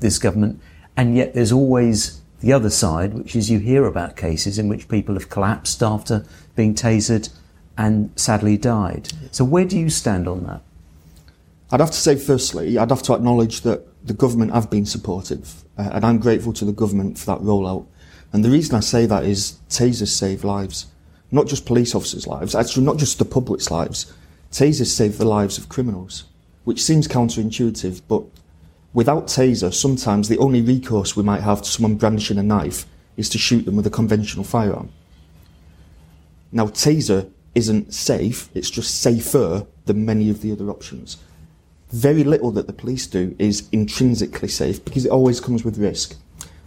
this 0.00 0.18
government, 0.18 0.60
and 0.96 1.16
yet 1.16 1.34
there's 1.34 1.52
always 1.52 2.20
the 2.40 2.52
other 2.52 2.70
side, 2.70 3.14
which 3.14 3.34
is 3.34 3.50
you 3.50 3.58
hear 3.58 3.84
about 3.84 4.16
cases 4.16 4.58
in 4.58 4.68
which 4.68 4.88
people 4.88 5.14
have 5.14 5.28
collapsed 5.28 5.82
after 5.82 6.24
being 6.54 6.74
tasered 6.74 7.30
and 7.76 8.10
sadly 8.16 8.56
died. 8.56 9.08
So, 9.32 9.44
where 9.44 9.64
do 9.64 9.78
you 9.78 9.90
stand 9.90 10.28
on 10.28 10.44
that? 10.44 10.62
I'd 11.70 11.80
have 11.80 11.90
to 11.90 11.96
say, 11.96 12.16
firstly, 12.16 12.78
I'd 12.78 12.90
have 12.90 13.02
to 13.04 13.14
acknowledge 13.14 13.62
that 13.62 13.84
the 14.06 14.14
government 14.14 14.52
have 14.52 14.70
been 14.70 14.86
supportive, 14.86 15.64
uh, 15.76 15.90
and 15.92 16.04
I'm 16.04 16.18
grateful 16.18 16.52
to 16.54 16.64
the 16.64 16.72
government 16.72 17.18
for 17.18 17.26
that 17.26 17.40
rollout. 17.40 17.86
And 18.32 18.44
the 18.44 18.50
reason 18.50 18.74
I 18.74 18.80
say 18.80 19.06
that 19.06 19.24
is 19.24 19.58
tasers 19.68 20.08
save 20.08 20.44
lives, 20.44 20.86
not 21.30 21.46
just 21.46 21.66
police 21.66 21.94
officers' 21.94 22.26
lives, 22.26 22.54
actually, 22.54 22.84
not 22.84 22.98
just 22.98 23.18
the 23.18 23.24
public's 23.24 23.70
lives. 23.70 24.12
Tasers 24.50 24.86
save 24.86 25.18
the 25.18 25.28
lives 25.28 25.58
of 25.58 25.68
criminals, 25.68 26.24
which 26.64 26.82
seems 26.82 27.08
counterintuitive, 27.08 28.02
but 28.08 28.24
without 28.92 29.26
taser, 29.26 29.72
sometimes 29.72 30.28
the 30.28 30.38
only 30.38 30.60
recourse 30.60 31.16
we 31.16 31.22
might 31.22 31.42
have 31.42 31.62
to 31.62 31.70
someone 31.70 31.96
brandishing 31.96 32.38
a 32.38 32.42
knife 32.42 32.86
is 33.16 33.28
to 33.30 33.38
shoot 33.38 33.64
them 33.64 33.76
with 33.76 33.86
a 33.86 33.90
conventional 33.90 34.44
firearm. 34.44 34.90
Now, 36.52 36.66
taser 36.66 37.30
isn't 37.54 37.92
safe, 37.92 38.48
it's 38.54 38.70
just 38.70 39.00
safer 39.00 39.66
than 39.86 40.06
many 40.06 40.30
of 40.30 40.40
the 40.40 40.52
other 40.52 40.70
options. 40.70 41.18
Very 41.90 42.24
little 42.24 42.50
that 42.52 42.66
the 42.66 42.72
police 42.72 43.06
do 43.06 43.34
is 43.38 43.68
intrinsically 43.72 44.48
safe 44.48 44.84
because 44.84 45.04
it 45.04 45.10
always 45.10 45.40
comes 45.40 45.64
with 45.64 45.78
risk, 45.78 46.16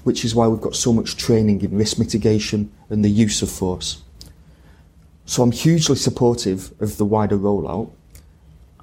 which 0.03 0.25
is 0.25 0.35
why 0.35 0.47
we've 0.47 0.61
got 0.61 0.75
so 0.75 0.93
much 0.93 1.17
training 1.17 1.61
in 1.61 1.77
risk 1.77 1.99
mitigation 1.99 2.71
and 2.89 3.03
the 3.03 3.09
use 3.09 3.41
of 3.41 3.49
force. 3.49 4.01
So 5.25 5.43
I'm 5.43 5.51
hugely 5.51 5.95
supportive 5.95 6.73
of 6.81 6.97
the 6.97 7.05
wider 7.05 7.37
rollout. 7.37 7.91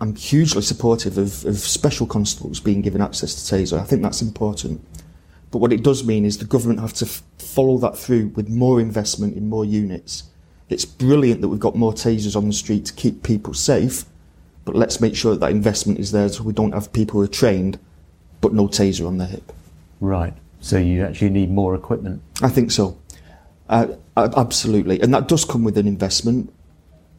I'm 0.00 0.14
hugely 0.14 0.62
supportive 0.62 1.18
of, 1.18 1.44
of 1.44 1.58
special 1.58 2.06
constables 2.06 2.60
being 2.60 2.82
given 2.82 3.00
access 3.00 3.34
to 3.34 3.54
Taser. 3.54 3.80
I 3.80 3.84
think 3.84 4.02
that's 4.02 4.22
important. 4.22 4.84
But 5.50 5.58
what 5.58 5.72
it 5.72 5.82
does 5.82 6.04
mean 6.04 6.25
is 6.25 6.38
the 6.38 6.44
government 6.44 6.80
have 6.80 6.92
to 6.94 7.06
f- 7.06 7.22
follow 7.38 7.78
that 7.78 7.98
through 7.98 8.28
with 8.28 8.48
more 8.48 8.80
investment 8.80 9.37
in 9.37 9.48
more 9.48 9.64
units 9.64 10.25
it's 10.68 10.84
brilliant 10.84 11.40
that 11.40 11.48
we've 11.48 11.60
got 11.60 11.76
more 11.76 11.92
tasers 11.92 12.37
on 12.37 12.46
the 12.46 12.52
street 12.52 12.84
to 12.87 12.92
keep 12.92 13.22
people 13.22 13.54
safe, 13.54 14.04
but 14.64 14.75
let's 14.75 15.00
make 15.00 15.16
sure 15.16 15.32
that 15.32 15.40
that 15.40 15.50
investment 15.50 15.98
is 15.98 16.12
there 16.12 16.28
so 16.28 16.42
we 16.42 16.52
don't 16.52 16.72
have 16.72 16.92
people 16.92 17.20
who 17.20 17.25
are 17.25 17.28
trained 17.28 17.78
but 18.40 18.52
no 18.52 18.68
taser 18.68 19.06
on 19.06 19.18
their 19.18 19.28
hip. 19.28 19.52
Right. 20.00 20.34
So 20.60 20.78
you 20.78 21.04
actually 21.04 21.30
need 21.30 21.50
more 21.50 21.74
equipment. 21.74 22.22
I 22.42 22.48
think 22.48 22.70
so. 22.70 22.98
Uh, 23.68 23.94
absolutely. 24.16 25.00
And 25.00 25.12
that 25.14 25.28
does 25.28 25.44
come 25.44 25.62
with 25.62 25.78
an 25.78 25.86
investment 25.86 26.52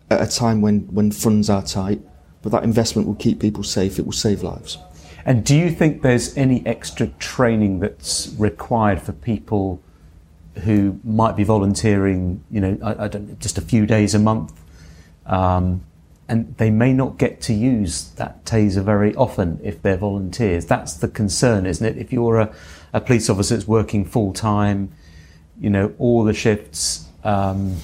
at 0.10 0.22
a 0.22 0.28
time 0.28 0.62
when, 0.62 0.82
when 0.94 1.12
funds 1.12 1.50
are 1.50 1.62
tight, 1.62 2.02
but 2.42 2.52
that 2.52 2.64
investment 2.64 3.08
will 3.08 3.16
keep 3.16 3.40
people 3.40 3.64
safe, 3.64 4.00
it 4.00 4.06
will 4.06 4.12
save 4.12 4.44
lives. 4.44 4.78
And 5.26 5.44
do 5.44 5.56
you 5.56 5.70
think 5.70 6.02
there's 6.02 6.36
any 6.36 6.66
extra 6.66 7.08
training 7.20 7.80
that's 7.80 8.34
required 8.38 9.02
for 9.02 9.12
people 9.12 9.82
who 10.64 11.00
might 11.04 11.36
be 11.36 11.44
volunteering, 11.44 12.44
you 12.50 12.62
know, 12.62 12.78
I, 12.82 13.06
I 13.06 13.08
don't, 13.08 13.40
just 13.40 13.58
a 13.58 13.62
few 13.62 13.86
days 13.86 14.16
a 14.16 14.20
month, 14.20 14.60
um, 15.26 15.84
and 16.30 16.56
they 16.58 16.70
may 16.70 16.94
not 16.94 17.18
get 17.18 17.42
to 17.42 17.54
use 17.54 18.10
that 18.12 18.46
taser 18.46 18.84
very 18.84 19.14
often 19.16 19.60
if 19.64 19.82
they're 19.82 19.98
volunteers. 19.98 20.66
That's 20.66 20.94
the 20.94 21.08
concern, 21.08 21.66
isn't 21.66 21.86
it? 21.86 21.98
If 21.98 22.14
you're 22.14 22.40
a, 22.40 22.56
a 22.94 23.02
police 23.02 23.30
officer 23.30 23.56
that's 23.56 23.68
working 23.68 24.06
full 24.06 24.32
time, 24.32 24.92
you 25.60 25.70
know, 25.70 25.94
all 25.98 26.24
the 26.24 26.34
shifts, 26.34 27.08
um, 27.24 27.78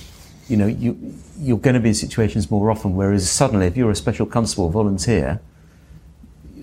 you 0.48 0.56
know, 0.58 0.68
you 0.68 1.16
you're 1.38 1.58
going 1.58 1.74
to 1.74 1.80
be 1.80 1.90
in 1.90 1.96
situations 1.96 2.50
more 2.50 2.72
often. 2.72 2.96
Whereas 2.96 3.30
suddenly, 3.30 3.66
if 3.68 3.76
you're 3.76 3.92
a 3.92 3.96
special 3.96 4.26
constable 4.26 4.70
volunteer, 4.70 5.42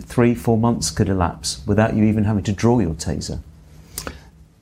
three, 0.00 0.34
four 0.34 0.56
months 0.56 0.90
could 0.90 1.08
elapse 1.08 1.60
without 1.66 1.94
you 1.94 2.04
even 2.04 2.24
having 2.24 2.44
to 2.44 2.52
draw 2.52 2.78
your 2.78 2.94
taser 2.94 3.40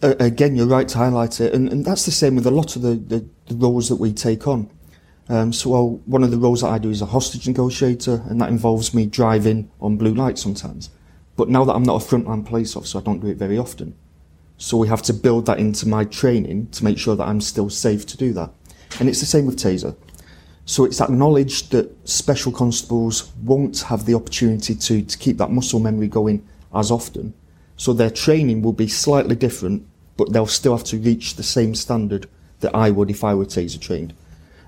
uh, 0.02 0.14
again, 0.18 0.56
you're 0.56 0.66
right 0.66 0.88
to 0.88 0.98
highlight 0.98 1.40
it, 1.40 1.52
and, 1.52 1.70
and 1.70 1.84
that's 1.84 2.04
the 2.06 2.10
same 2.10 2.34
with 2.36 2.46
a 2.46 2.50
lot 2.50 2.76
of 2.76 2.82
the, 2.82 2.94
the, 2.94 3.24
the 3.46 3.54
roles 3.54 3.88
that 3.88 3.96
we 3.96 4.12
take 4.12 4.46
on. 4.46 4.68
Um, 5.30 5.52
so 5.52 5.70
well, 5.70 5.88
one 6.06 6.24
of 6.24 6.32
the 6.32 6.38
roles 6.38 6.62
that 6.62 6.70
I 6.70 6.78
do 6.78 6.90
is 6.90 7.00
a 7.00 7.06
hostage 7.06 7.46
negotiator, 7.46 8.20
and 8.28 8.40
that 8.40 8.48
involves 8.48 8.92
me 8.92 9.06
driving 9.06 9.70
on 9.80 9.96
blue 9.96 10.12
light 10.12 10.38
sometimes. 10.38 10.90
But 11.36 11.48
now 11.48 11.64
that 11.64 11.72
I'm 11.72 11.84
not 11.84 12.02
a 12.02 12.04
frontline 12.04 12.44
police 12.44 12.74
officer, 12.74 12.98
I 12.98 13.02
don't 13.02 13.20
do 13.20 13.28
it 13.28 13.36
very 13.36 13.56
often. 13.56 13.94
So 14.58 14.76
we 14.76 14.88
have 14.88 15.02
to 15.02 15.14
build 15.14 15.46
that 15.46 15.60
into 15.60 15.86
my 15.86 16.04
training 16.04 16.66
to 16.70 16.82
make 16.82 16.98
sure 16.98 17.14
that 17.14 17.28
I'm 17.28 17.40
still 17.40 17.70
safe 17.70 18.06
to 18.06 18.16
do 18.16 18.32
that. 18.32 18.50
And 18.98 19.08
it's 19.08 19.20
the 19.20 19.26
same 19.26 19.46
with 19.46 19.56
Taser. 19.56 19.94
So 20.64 20.84
it's 20.84 21.00
acknowledged 21.00 21.70
that 21.70 22.08
special 22.08 22.50
constables 22.50 23.30
won't 23.44 23.82
have 23.82 24.06
the 24.06 24.14
opportunity 24.14 24.74
to, 24.74 25.02
to 25.02 25.18
keep 25.18 25.38
that 25.38 25.52
muscle 25.52 25.78
memory 25.78 26.08
going 26.08 26.44
as 26.74 26.90
often. 26.90 27.34
So 27.76 27.92
their 27.92 28.10
training 28.10 28.62
will 28.62 28.72
be 28.72 28.88
slightly 28.88 29.36
different, 29.36 29.86
but 30.16 30.32
they'll 30.32 30.46
still 30.46 30.76
have 30.76 30.86
to 30.86 30.98
reach 30.98 31.36
the 31.36 31.44
same 31.44 31.76
standard 31.76 32.28
that 32.58 32.74
I 32.74 32.90
would 32.90 33.10
if 33.10 33.22
I 33.22 33.34
were 33.34 33.46
Taser 33.46 33.80
trained. 33.80 34.12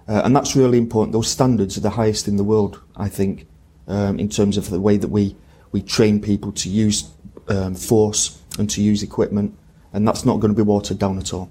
Uh, 0.08 0.22
and 0.24 0.34
that's 0.34 0.56
really 0.56 0.78
important. 0.78 1.12
Those 1.12 1.30
standards 1.30 1.76
are 1.78 1.80
the 1.80 1.90
highest 1.90 2.28
in 2.28 2.36
the 2.36 2.44
world, 2.44 2.80
I 2.96 3.08
think, 3.08 3.46
um, 3.86 4.18
in 4.18 4.28
terms 4.28 4.56
of 4.56 4.70
the 4.70 4.80
way 4.80 4.96
that 4.96 5.08
we, 5.08 5.36
we 5.70 5.82
train 5.82 6.20
people 6.20 6.52
to 6.52 6.68
use 6.68 7.10
um, 7.48 7.74
force 7.74 8.40
and 8.58 8.68
to 8.70 8.82
use 8.82 9.02
equipment. 9.02 9.56
And 9.92 10.06
that's 10.06 10.24
not 10.24 10.40
going 10.40 10.52
to 10.52 10.56
be 10.56 10.66
watered 10.66 10.98
down 10.98 11.18
at 11.18 11.32
all. 11.32 11.50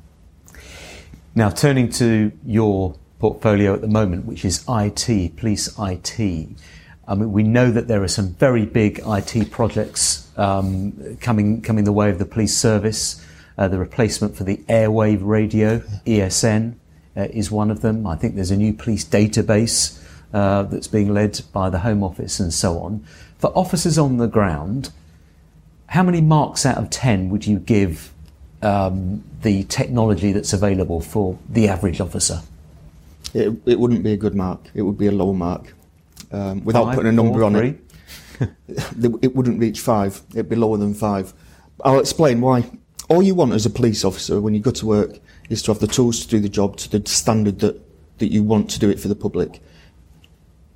Now, 1.34 1.50
turning 1.50 1.89
to 1.91 2.31
your 2.46 2.96
portfolio 3.20 3.74
at 3.74 3.81
the 3.81 3.88
moment, 3.88 4.25
which 4.25 4.43
is 4.43 4.65
IT, 4.67 5.38
police 5.38 5.74
IT. 5.79 6.20
I 7.08 7.15
mean, 7.15 7.31
we 7.31 7.43
know 7.43 7.72
that 7.72 7.88
there 7.88 8.03
are 8.03 8.08
some 8.08 8.34
very 8.34 8.65
big 8.65 9.01
IT 9.05 9.51
projects 9.51 10.29
um, 10.38 11.17
coming 11.22 11.62
coming 11.62 11.84
the 11.84 11.93
way 11.93 12.10
of 12.10 12.20
the 12.20 12.25
police 12.25 12.58
service. 12.58 13.25
Uh, 13.58 13.67
the 13.67 13.77
replacement 13.77 14.36
for 14.36 14.43
the 14.43 14.58
airwave 14.70 15.20
radio, 15.22 15.79
ESN, 16.05 16.74
uh, 17.15 17.27
is 17.32 17.51
one 17.51 17.72
of 17.72 17.82
them. 17.82 18.08
I 18.08 18.15
think 18.15 18.36
there's 18.36 18.51
a 18.51 18.58
new 18.58 18.74
police 18.74 19.06
database 19.06 20.01
uh, 20.34 20.63
that's 20.63 20.88
being 20.88 21.13
led 21.13 21.41
by 21.51 21.70
the 21.70 21.80
Home 21.80 22.03
Office 22.03 22.39
and 22.39 22.53
so 22.53 22.80
on. 22.80 23.06
For 23.38 23.48
officers 23.58 23.98
on 23.98 24.18
the 24.18 24.27
ground, 24.27 24.91
how 25.88 26.03
many 26.03 26.22
marks 26.22 26.65
out 26.65 26.77
of 26.77 26.89
10 26.89 27.30
would 27.30 27.46
you 27.46 27.60
give 27.60 28.13
um, 28.62 29.24
the 29.41 29.63
technology 29.63 30.32
that's 30.32 30.53
available 30.53 31.01
for 31.01 31.38
the 31.50 31.68
average 31.68 32.00
officer? 32.00 32.41
It, 33.34 33.53
it 33.65 33.80
wouldn't 33.80 34.03
be 34.03 34.13
a 34.13 34.18
good 34.18 34.36
mark. 34.36 34.70
It 34.74 34.84
would 34.84 34.98
be 34.98 35.08
a 35.08 35.12
low 35.12 35.34
mark. 35.34 35.74
Um, 36.32 36.63
without 36.63 36.86
five, 36.86 36.96
putting 36.96 37.10
a 37.10 37.12
number 37.12 37.34
four, 37.34 37.44
on 37.44 37.53
three. 37.53 37.77
it, 38.70 39.20
it 39.22 39.36
wouldn't 39.36 39.60
reach 39.60 39.80
five. 39.82 40.22
It'd 40.32 40.50
be 40.50 40.56
lower 40.56 40.77
than 40.77 40.94
five. 40.94 41.34
I'll 41.84 42.00
explain 42.00 42.41
why. 42.41 42.70
All 43.10 43.22
you 43.22 43.36
want 43.36 43.51
as 43.53 43.65
a 43.65 43.70
police 43.70 44.06
officer 44.06 44.39
when 44.39 44.53
you 44.53 44.62
go 44.62 44.72
to 44.72 44.86
work 44.86 45.20
is 45.51 45.62
to 45.63 45.72
have 45.72 45.79
the 45.79 45.88
tools 45.88 46.22
to 46.22 46.27
do 46.27 46.39
the 46.39 46.50
job 46.50 46.77
to 46.77 46.89
the 46.89 47.08
standard 47.10 47.60
that, 47.60 47.81
that 48.20 48.31
you 48.31 48.43
want 48.43 48.70
to 48.72 48.79
do 48.79 48.89
it 48.89 49.00
for 49.00 49.08
the 49.08 49.15
public. 49.15 49.62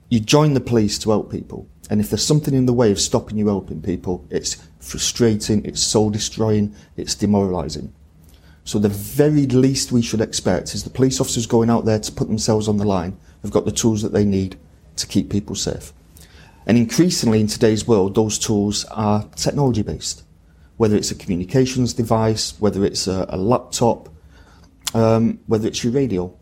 You 0.09 0.19
join 0.19 0.53
the 0.53 0.59
police 0.59 0.99
to 0.99 1.09
help 1.11 1.31
people. 1.31 1.67
And 1.89 1.99
if 1.99 2.09
there's 2.09 2.25
something 2.25 2.53
in 2.53 2.65
the 2.65 2.73
way 2.73 2.91
of 2.91 2.99
stopping 2.99 3.37
you 3.37 3.47
helping 3.47 3.81
people, 3.81 4.25
it's 4.29 4.57
frustrating, 4.79 5.63
it's 5.65 5.81
soul 5.81 6.09
destroying, 6.09 6.75
it's 6.97 7.15
demoralising. 7.15 7.93
So 8.63 8.79
the 8.79 8.89
very 8.89 9.45
least 9.45 9.91
we 9.91 10.01
should 10.01 10.21
expect 10.21 10.73
is 10.73 10.83
the 10.83 10.89
police 10.89 11.21
officers 11.21 11.45
going 11.45 11.69
out 11.69 11.85
there 11.85 11.99
to 11.99 12.11
put 12.11 12.27
themselves 12.27 12.67
on 12.67 12.77
the 12.77 12.85
line 12.85 13.17
have 13.43 13.51
got 13.51 13.65
the 13.65 13.71
tools 13.71 14.01
that 14.01 14.11
they 14.11 14.25
need 14.25 14.57
to 14.95 15.05
keep 15.05 15.29
people 15.29 15.55
safe. 15.55 15.93
And 16.65 16.77
increasingly 16.77 17.39
in 17.39 17.47
today's 17.47 17.87
world, 17.87 18.15
those 18.15 18.39
tools 18.39 18.85
are 18.85 19.29
technology 19.35 19.83
based. 19.83 20.23
Whether 20.77 20.95
it's 20.95 21.11
a 21.11 21.15
communications 21.15 21.93
device, 21.93 22.59
whether 22.59 22.83
it's 22.83 23.07
a, 23.07 23.27
a 23.29 23.37
laptop, 23.37 24.09
um, 24.95 25.39
whether 25.45 25.67
it's 25.67 25.83
your 25.83 25.93
radio. 25.93 26.33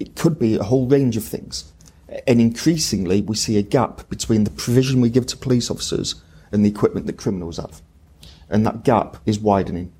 It 0.00 0.16
could 0.16 0.38
be 0.38 0.56
a 0.56 0.64
whole 0.64 0.88
range 0.88 1.16
of 1.16 1.24
things. 1.24 1.72
And 2.26 2.40
increasingly, 2.40 3.20
we 3.20 3.36
see 3.36 3.58
a 3.58 3.62
gap 3.62 4.08
between 4.08 4.44
the 4.44 4.50
provision 4.50 5.00
we 5.00 5.10
give 5.10 5.26
to 5.26 5.36
police 5.36 5.70
officers 5.70 6.16
and 6.50 6.64
the 6.64 6.70
equipment 6.70 7.06
that 7.06 7.18
criminals 7.18 7.58
have. 7.58 7.82
And 8.48 8.66
that 8.66 8.82
gap 8.82 9.18
is 9.26 9.38
widening. 9.38 9.92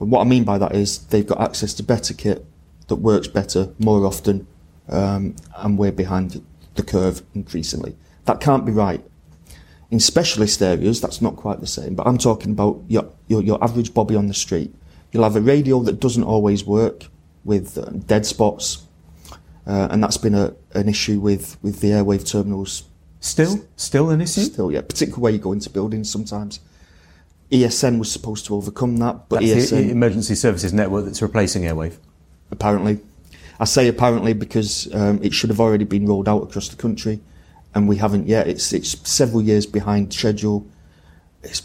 And 0.00 0.10
what 0.10 0.22
I 0.22 0.24
mean 0.24 0.44
by 0.44 0.58
that 0.58 0.74
is 0.74 0.98
they've 1.06 1.26
got 1.26 1.40
access 1.40 1.74
to 1.74 1.82
better 1.82 2.14
kit 2.14 2.44
that 2.88 2.96
works 2.96 3.28
better 3.28 3.72
more 3.78 4.04
often, 4.04 4.48
um, 4.88 5.36
and 5.58 5.78
we're 5.78 5.92
behind 5.92 6.42
the 6.74 6.82
curve 6.82 7.22
increasingly. 7.34 7.96
That 8.24 8.40
can't 8.40 8.64
be 8.64 8.72
right. 8.72 9.04
In 9.90 10.00
specialist 10.00 10.60
areas, 10.62 11.00
that's 11.00 11.20
not 11.20 11.36
quite 11.36 11.60
the 11.60 11.66
same, 11.66 11.94
but 11.94 12.06
I'm 12.06 12.18
talking 12.18 12.52
about 12.52 12.82
your, 12.88 13.08
your, 13.28 13.42
your 13.42 13.62
average 13.62 13.94
bobby 13.94 14.16
on 14.16 14.26
the 14.26 14.34
street. 14.34 14.74
You'll 15.12 15.24
have 15.24 15.36
a 15.36 15.40
radio 15.40 15.80
that 15.80 16.00
doesn't 16.00 16.24
always 16.24 16.64
work 16.64 17.04
with 17.44 17.76
uh, 17.78 17.90
dead 18.06 18.24
spots, 18.26 18.86
uh, 19.66 19.88
and 19.90 20.02
that's 20.02 20.16
been 20.16 20.34
a, 20.34 20.54
an 20.74 20.88
issue 20.88 21.20
with, 21.20 21.62
with 21.62 21.80
the 21.80 21.90
airwave 21.90 22.26
terminals. 22.26 22.84
Still? 23.20 23.64
Still 23.76 24.10
an 24.10 24.20
issue? 24.20 24.40
Still, 24.40 24.72
yeah, 24.72 24.80
particularly 24.80 25.22
where 25.22 25.32
you 25.32 25.38
go 25.38 25.52
into 25.52 25.70
buildings 25.70 26.10
sometimes. 26.10 26.60
ESN 27.52 27.98
was 27.98 28.10
supposed 28.10 28.46
to 28.46 28.54
overcome 28.54 28.96
that, 28.96 29.28
but 29.28 29.42
That's 29.42 29.70
ESN 29.70 29.70
the 29.70 29.90
emergency 29.90 30.34
services 30.34 30.72
network 30.72 31.04
that's 31.04 31.20
replacing 31.20 31.64
Airwave. 31.64 31.98
Apparently, 32.50 32.98
I 33.60 33.66
say 33.66 33.88
apparently 33.88 34.32
because 34.32 34.92
um, 34.94 35.22
it 35.22 35.34
should 35.34 35.50
have 35.50 35.60
already 35.60 35.84
been 35.84 36.06
rolled 36.06 36.28
out 36.28 36.42
across 36.42 36.68
the 36.68 36.76
country, 36.76 37.20
and 37.74 37.86
we 37.86 37.96
haven't 37.96 38.26
yet. 38.26 38.48
It's 38.48 38.72
it's 38.72 39.08
several 39.08 39.42
years 39.42 39.66
behind 39.66 40.14
schedule. 40.14 40.66
It's 41.42 41.62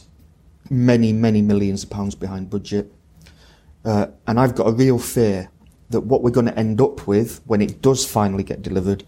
many 0.70 1.14
many 1.14 1.42
millions 1.42 1.84
of 1.86 1.90
pounds 1.90 2.16
behind 2.16 2.50
budget, 2.50 2.92
uh, 3.88 4.08
and 4.28 4.40
I've 4.40 4.56
got 4.56 4.68
a 4.68 4.72
real 4.72 5.00
fear 5.00 5.50
that 5.90 6.02
what 6.02 6.22
we're 6.22 6.32
going 6.32 6.48
to 6.48 6.60
end 6.60 6.82
up 6.82 7.08
with 7.08 7.42
when 7.46 7.62
it 7.62 7.82
does 7.82 8.06
finally 8.06 8.44
get 8.44 8.62
delivered 8.62 9.04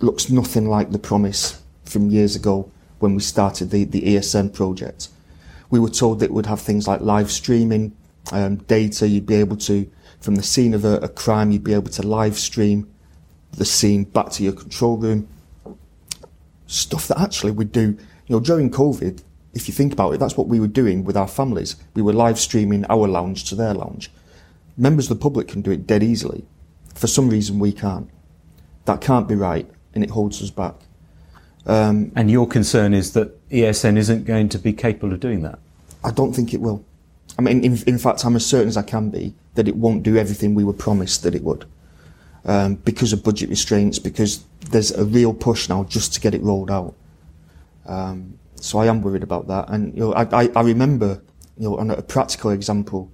looks 0.00 0.30
nothing 0.30 0.68
like 0.68 0.90
the 0.90 0.98
promise 0.98 1.62
from 1.84 2.10
years 2.10 2.36
ago 2.36 2.70
when 3.00 3.14
we 3.14 3.20
started 3.20 3.70
the, 3.70 3.84
the 3.84 4.02
ESN 4.02 4.54
project 4.54 5.08
we 5.72 5.80
were 5.80 5.88
told 5.88 6.20
that 6.20 6.26
it 6.26 6.32
would 6.32 6.46
have 6.46 6.60
things 6.60 6.86
like 6.86 7.00
live 7.00 7.32
streaming 7.32 7.96
um, 8.30 8.56
data. 8.56 9.08
You'd 9.08 9.26
be 9.26 9.36
able 9.36 9.56
to, 9.56 9.90
from 10.20 10.34
the 10.34 10.42
scene 10.42 10.74
of 10.74 10.84
a, 10.84 10.98
a 10.98 11.08
crime, 11.08 11.50
you'd 11.50 11.64
be 11.64 11.72
able 11.72 11.90
to 11.92 12.06
live 12.06 12.38
stream 12.38 12.88
the 13.52 13.64
scene 13.64 14.04
back 14.04 14.30
to 14.32 14.44
your 14.44 14.52
control 14.52 14.98
room. 14.98 15.26
Stuff 16.66 17.08
that 17.08 17.18
actually 17.18 17.52
we 17.52 17.64
do, 17.64 17.80
you 17.80 17.98
know, 18.28 18.38
during 18.38 18.70
COVID, 18.70 19.22
if 19.54 19.68
you 19.68 19.74
think 19.74 19.92
about 19.92 20.14
it, 20.14 20.20
that's 20.20 20.36
what 20.36 20.48
we 20.48 20.60
were 20.60 20.66
doing 20.66 21.04
with 21.04 21.16
our 21.16 21.28
families. 21.28 21.76
We 21.94 22.02
were 22.02 22.12
live 22.12 22.38
streaming 22.38 22.84
our 22.86 23.06
lounge 23.06 23.44
to 23.44 23.54
their 23.54 23.74
lounge. 23.74 24.10
Members 24.76 25.10
of 25.10 25.18
the 25.18 25.22
public 25.22 25.48
can 25.48 25.62
do 25.62 25.70
it 25.70 25.86
dead 25.86 26.02
easily. 26.02 26.44
For 26.94 27.06
some 27.06 27.28
reason, 27.28 27.58
we 27.58 27.72
can't. 27.72 28.08
That 28.86 29.00
can't 29.00 29.28
be 29.28 29.34
right, 29.34 29.68
and 29.94 30.02
it 30.02 30.10
holds 30.10 30.42
us 30.42 30.50
back. 30.50 30.74
Um, 31.66 32.12
and 32.16 32.30
your 32.30 32.48
concern 32.48 32.94
is 32.94 33.12
that 33.12 33.48
ESN 33.50 33.96
isn't 33.96 34.24
going 34.24 34.48
to 34.50 34.58
be 34.58 34.72
capable 34.72 35.12
of 35.12 35.20
doing 35.20 35.42
that? 35.42 35.58
I 36.02 36.10
don't 36.10 36.32
think 36.32 36.52
it 36.52 36.60
will. 36.60 36.84
I 37.38 37.42
mean, 37.42 37.62
in, 37.64 37.78
in 37.86 37.98
fact, 37.98 38.24
I'm 38.24 38.36
as 38.36 38.44
certain 38.44 38.68
as 38.68 38.76
I 38.76 38.82
can 38.82 39.10
be 39.10 39.34
that 39.54 39.68
it 39.68 39.76
won't 39.76 40.02
do 40.02 40.16
everything 40.16 40.54
we 40.54 40.64
were 40.64 40.72
promised 40.72 41.22
that 41.22 41.34
it 41.34 41.42
would. 41.42 41.66
Um, 42.44 42.74
because 42.76 43.12
of 43.12 43.22
budget 43.22 43.50
restraints, 43.50 43.98
because 43.98 44.44
there's 44.70 44.90
a 44.90 45.04
real 45.04 45.32
push 45.32 45.68
now 45.68 45.84
just 45.84 46.12
to 46.14 46.20
get 46.20 46.34
it 46.34 46.42
rolled 46.42 46.70
out. 46.70 46.94
Um, 47.86 48.38
so 48.62 48.78
I 48.78 48.86
am 48.86 49.02
worried 49.02 49.24
about 49.24 49.48
that. 49.48 49.68
And, 49.68 49.92
you 49.94 50.00
know, 50.00 50.12
I, 50.12 50.44
I, 50.44 50.50
I 50.54 50.62
remember, 50.62 51.20
you 51.58 51.68
know, 51.68 51.76
on 51.78 51.90
a 51.90 52.00
practical 52.00 52.50
example, 52.50 53.10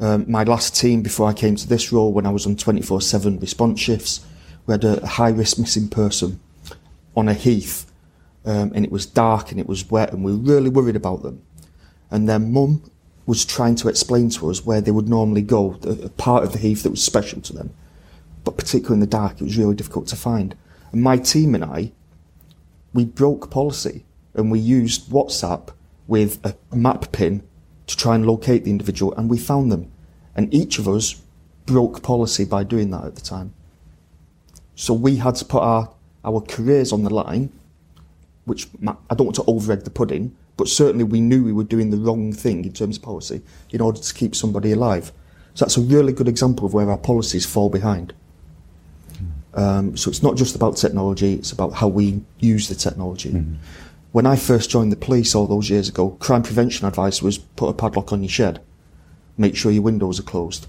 um, 0.00 0.28
my 0.28 0.42
last 0.42 0.74
team 0.74 1.00
before 1.02 1.28
I 1.28 1.32
came 1.32 1.54
to 1.54 1.68
this 1.68 1.92
role, 1.92 2.12
when 2.12 2.26
I 2.26 2.30
was 2.30 2.44
on 2.44 2.56
24-7 2.56 3.40
response 3.40 3.78
shifts, 3.78 4.26
we 4.66 4.72
had 4.72 4.82
a 4.82 5.06
high 5.06 5.28
risk 5.28 5.58
missing 5.58 5.88
person 5.88 6.40
on 7.16 7.28
a 7.28 7.34
heath, 7.34 7.90
um, 8.44 8.72
and 8.74 8.84
it 8.84 8.90
was 8.90 9.06
dark 9.06 9.52
and 9.52 9.60
it 9.60 9.68
was 9.68 9.88
wet, 9.90 10.12
and 10.12 10.24
we 10.24 10.32
were 10.32 10.38
really 10.38 10.70
worried 10.70 10.96
about 10.96 11.22
them. 11.22 11.40
And 12.10 12.28
their 12.28 12.40
mum 12.40 12.90
was 13.26 13.44
trying 13.44 13.76
to 13.76 13.88
explain 13.88 14.28
to 14.30 14.50
us 14.50 14.66
where 14.66 14.80
they 14.80 14.90
would 14.90 15.08
normally 15.08 15.42
go, 15.42 15.78
a 15.84 16.08
part 16.08 16.42
of 16.42 16.52
the 16.52 16.58
heath 16.58 16.82
that 16.82 16.90
was 16.90 17.02
special 17.02 17.40
to 17.42 17.52
them. 17.52 17.72
But 18.42 18.56
particularly 18.56 18.96
in 18.96 19.00
the 19.00 19.06
dark, 19.06 19.40
it 19.40 19.44
was 19.44 19.56
really 19.56 19.76
difficult 19.76 20.08
to 20.08 20.16
find. 20.16 20.56
And 20.90 21.00
my 21.00 21.16
team 21.16 21.54
and 21.54 21.64
I, 21.64 21.92
we 22.92 23.04
broke 23.04 23.50
policy 23.50 24.04
and 24.34 24.50
we 24.50 24.58
used 24.58 25.10
WhatsApp 25.10 25.68
with 26.06 26.44
a 26.44 26.76
map 26.76 27.12
pin 27.12 27.42
to 27.86 27.96
try 27.96 28.14
and 28.14 28.26
locate 28.26 28.64
the 28.64 28.70
individual, 28.70 29.14
and 29.14 29.30
we 29.30 29.38
found 29.38 29.70
them. 29.70 29.90
And 30.34 30.52
each 30.52 30.78
of 30.78 30.88
us 30.88 31.22
broke 31.66 32.02
policy 32.02 32.44
by 32.44 32.64
doing 32.64 32.90
that 32.90 33.04
at 33.04 33.14
the 33.14 33.20
time. 33.20 33.54
So 34.74 34.92
we 34.92 35.16
had 35.16 35.36
to 35.36 35.44
put 35.44 35.62
our 35.62 35.90
our 36.24 36.40
careers 36.40 36.92
on 36.92 37.04
the 37.04 37.12
line, 37.12 37.52
which 38.46 38.68
I 38.86 39.14
don't 39.14 39.26
want 39.26 39.36
to 39.36 39.42
overegg 39.42 39.84
the 39.84 39.90
pudding, 39.90 40.34
but 40.56 40.68
certainly 40.68 41.04
we 41.04 41.20
knew 41.20 41.44
we 41.44 41.52
were 41.52 41.64
doing 41.64 41.90
the 41.90 41.98
wrong 41.98 42.32
thing 42.32 42.64
in 42.64 42.72
terms 42.72 42.96
of 42.96 43.02
policy 43.02 43.42
in 43.70 43.80
order 43.82 44.00
to 44.00 44.14
keep 44.14 44.34
somebody 44.34 44.72
alive. 44.72 45.12
So 45.54 45.64
that's 45.64 45.76
a 45.76 45.82
really 45.82 46.12
good 46.12 46.28
example 46.28 46.66
of 46.66 46.72
where 46.72 46.90
our 46.90 46.96
policies 46.98 47.44
fall 47.44 47.68
behind. 47.68 48.14
Um, 49.54 49.96
so 49.96 50.10
it's 50.10 50.22
not 50.22 50.36
just 50.36 50.56
about 50.56 50.76
technology, 50.76 51.34
it's 51.34 51.52
about 51.52 51.74
how 51.74 51.88
we 51.88 52.22
use 52.40 52.68
the 52.68 52.74
technology. 52.74 53.30
Mm-hmm. 53.30 53.54
When 54.14 54.26
I 54.26 54.36
first 54.36 54.70
joined 54.70 54.92
the 54.92 54.96
police 54.96 55.34
all 55.34 55.48
those 55.48 55.68
years 55.68 55.88
ago, 55.88 56.10
crime 56.10 56.44
prevention 56.44 56.86
advice 56.86 57.20
was 57.20 57.36
put 57.36 57.68
a 57.68 57.72
padlock 57.72 58.12
on 58.12 58.22
your 58.22 58.28
shed, 58.28 58.60
make 59.36 59.56
sure 59.56 59.72
your 59.72 59.82
windows 59.82 60.20
are 60.20 60.22
closed. 60.22 60.68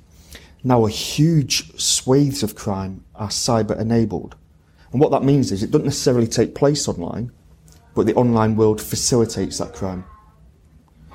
Now 0.63 0.87
a 0.87 0.89
huge 0.89 1.79
swathes 1.79 2.41
of 2.41 2.55
crime 2.55 3.05
are 3.13 3.27
cyber 3.27 3.79
enabled. 3.79 4.35
And 4.91 4.99
what 4.99 5.11
that 5.11 5.23
means 5.23 5.51
is 5.51 5.61
it 5.61 5.69
doesn't 5.69 5.85
necessarily 5.85 6.25
take 6.25 6.55
place 6.55 6.87
online, 6.87 7.31
but 7.93 8.07
the 8.07 8.15
online 8.15 8.55
world 8.55 8.81
facilitates 8.81 9.59
that 9.59 9.75
crime. 9.75 10.05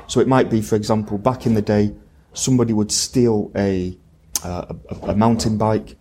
So 0.06 0.20
it 0.20 0.28
might 0.28 0.50
be, 0.50 0.62
for 0.62 0.76
example, 0.76 1.18
back 1.18 1.46
in 1.46 1.54
the 1.54 1.62
day, 1.62 1.96
somebody 2.32 2.72
would 2.72 2.92
steal 2.92 3.50
a, 3.56 3.98
uh, 4.44 4.72
a, 4.88 4.94
a 5.10 5.16
mountain 5.16 5.58
bike 5.58 5.96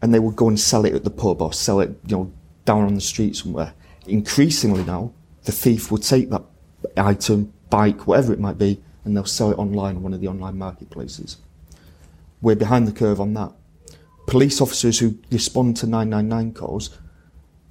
and 0.00 0.14
they 0.14 0.20
would 0.20 0.36
go 0.36 0.48
and 0.48 0.58
sell 0.58 0.86
it 0.86 0.94
at 0.94 1.04
the 1.04 1.10
pub 1.10 1.42
or 1.42 1.52
sell 1.52 1.80
it, 1.80 1.90
you 2.06 2.16
know, 2.16 2.32
down 2.64 2.84
on 2.84 2.94
the 2.94 3.02
street 3.02 3.36
somewhere. 3.36 3.74
Increasingly 4.06 4.84
now, 4.84 5.12
the 5.44 5.52
thief 5.52 5.90
will 5.90 5.98
take 5.98 6.30
that 6.30 6.42
item, 6.96 7.52
bike, 7.68 8.06
whatever 8.06 8.32
it 8.32 8.40
might 8.40 8.58
be, 8.58 8.82
and 9.04 9.16
they'll 9.16 9.24
sell 9.24 9.50
it 9.50 9.58
online 9.58 9.96
on 9.96 10.02
one 10.02 10.14
of 10.14 10.20
the 10.20 10.28
online 10.28 10.58
marketplaces. 10.58 11.38
We're 12.42 12.56
behind 12.56 12.86
the 12.88 12.92
curve 12.92 13.20
on 13.20 13.34
that. 13.34 13.52
Police 14.26 14.60
officers 14.60 14.98
who 14.98 15.18
respond 15.30 15.76
to 15.78 15.86
999 15.86 16.54
calls, 16.54 16.98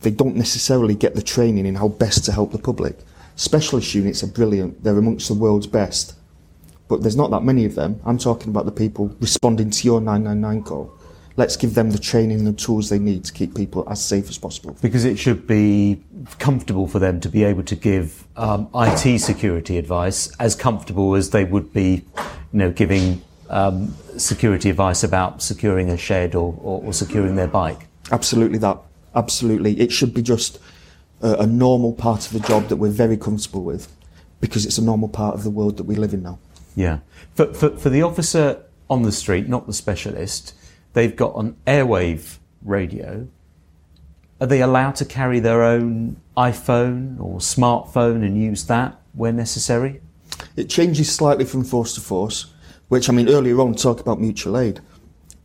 they 0.02 0.12
don't 0.12 0.36
necessarily 0.36 0.96
get 0.96 1.16
the 1.16 1.22
training 1.22 1.66
in 1.66 1.76
how 1.76 1.88
best 1.88 2.26
to 2.26 2.32
help 2.32 2.52
the 2.52 2.58
public. 2.58 2.98
Specialist 3.36 3.94
units 3.96 4.24
are 4.24 4.28
brilliant. 4.28 4.84
They're 4.84 4.98
amongst 4.98 5.28
the 5.28 5.34
world's 5.34 5.68
best. 5.68 6.16
But 6.88 7.02
there's 7.02 7.16
not 7.16 7.32
that 7.32 7.44
many 7.44 7.66
of 7.66 7.76
them. 7.76 8.02
I'm 8.06 8.18
talking 8.18 8.50
about 8.50 8.66
the 8.66 8.72
people 8.72 9.16
responding 9.20 9.70
to 9.70 9.86
your 9.86 10.02
999 10.02 10.64
call 10.64 10.99
let's 11.40 11.56
give 11.56 11.74
them 11.74 11.92
the 11.92 11.98
training 11.98 12.40
and 12.40 12.48
the 12.48 12.52
tools 12.52 12.90
they 12.90 13.00
need 13.00 13.24
to 13.24 13.32
keep 13.32 13.56
people 13.56 13.88
as 13.90 14.04
safe 14.04 14.28
as 14.28 14.38
possible. 14.38 14.76
Because 14.82 15.06
it 15.06 15.18
should 15.18 15.48
be 15.48 16.04
comfortable 16.38 16.86
for 16.86 17.00
them 17.00 17.22
to 17.22 17.30
be 17.30 17.46
able 17.46 17.64
to 17.64 17.78
give 17.78 18.28
um, 18.36 18.70
IT 18.76 19.20
security 19.20 19.78
advice 19.78 20.36
as 20.38 20.54
comfortable 20.54 21.16
as 21.16 21.30
they 21.30 21.46
would 21.46 21.72
be, 21.72 22.04
you 22.52 22.60
know, 22.60 22.72
giving 22.72 23.22
um, 23.50 23.96
security 24.18 24.70
advice 24.70 25.02
about 25.02 25.42
securing 25.42 25.90
a 25.90 25.98
shed 25.98 26.36
or, 26.36 26.54
or, 26.62 26.84
or, 26.84 26.94
securing 26.94 27.36
their 27.36 27.48
bike. 27.48 27.88
Absolutely, 28.12 28.58
that. 28.60 28.78
Absolutely, 29.16 29.80
it 29.80 29.92
should 29.92 30.14
be 30.14 30.22
just 30.22 30.60
a, 31.22 31.36
a 31.36 31.48
normal 31.48 31.94
part 31.94 32.28
of 32.28 32.34
the 32.34 32.42
job 32.42 32.68
that 32.68 32.76
we're 32.76 32.92
very 32.92 33.18
comfortable 33.18 33.64
with, 33.64 33.92
because 34.42 34.66
it's 34.66 34.78
a 34.78 34.84
normal 34.84 35.08
part 35.08 35.34
of 35.36 35.44
the 35.44 35.50
world 35.50 35.78
that 35.78 35.86
we 35.86 35.96
live 35.96 36.14
in 36.14 36.22
now. 36.22 36.38
Yeah, 36.76 37.00
for 37.34 37.52
for, 37.54 37.70
for 37.76 37.90
the 37.90 38.04
officer 38.04 38.62
on 38.88 39.02
the 39.02 39.12
street, 39.12 39.50
not 39.50 39.66
the 39.66 39.74
specialist 39.74 40.54
they've 40.94 41.16
got 41.16 41.36
an 41.36 41.56
airwave 41.66 42.38
radio. 42.64 43.28
Are 44.42 44.48
they 44.48 44.62
allowed 44.62 44.96
to 44.96 45.06
carry 45.06 45.40
their 45.40 45.64
own 45.64 46.18
iPhone 46.38 47.20
or 47.20 47.40
smartphone 47.40 48.26
and 48.26 48.42
use 48.42 48.66
that 48.66 49.00
where 49.14 49.34
necessary? 49.34 50.02
It 50.56 50.70
changes 50.70 51.14
slightly 51.14 51.46
from 51.46 51.64
force 51.64 51.94
to 51.96 52.02
force, 52.02 52.54
which 52.88 53.10
I 53.10 53.14
mean, 53.14 53.30
earlier 53.30 53.60
on, 53.60 53.76
talk 53.76 54.00
about 54.00 54.22
mutual 54.22 54.58
aid. 54.58 54.80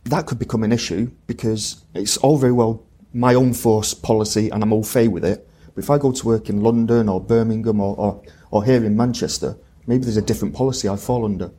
That 0.05 0.27
could 0.27 0.39
become 0.39 0.63
an 0.63 0.71
issue 0.71 1.11
because 1.27 1.83
it's 1.93 2.17
all 2.17 2.37
very 2.37 2.53
well 2.53 2.83
my 3.13 3.33
own 3.33 3.53
force 3.53 3.93
policy 3.93 4.49
and 4.49 4.61
I'm 4.61 4.73
au 4.73 4.83
fait 4.83 5.07
with 5.07 5.25
it. 5.25 5.47
But 5.73 5.83
if 5.83 5.89
I 5.89 5.97
go 5.97 6.11
to 6.11 6.25
work 6.25 6.49
in 6.49 6.61
London 6.61 7.09
or 7.09 7.21
Birmingham 7.21 7.79
or, 7.79 7.95
or, 7.97 8.21
or 8.51 8.63
here 8.63 8.83
in 8.83 8.95
Manchester, 8.95 9.57
maybe 9.87 10.03
there's 10.03 10.17
a 10.17 10.21
different 10.21 10.53
policy 10.53 10.87
I 10.87 10.95
fall 10.95 11.25
under 11.25 11.51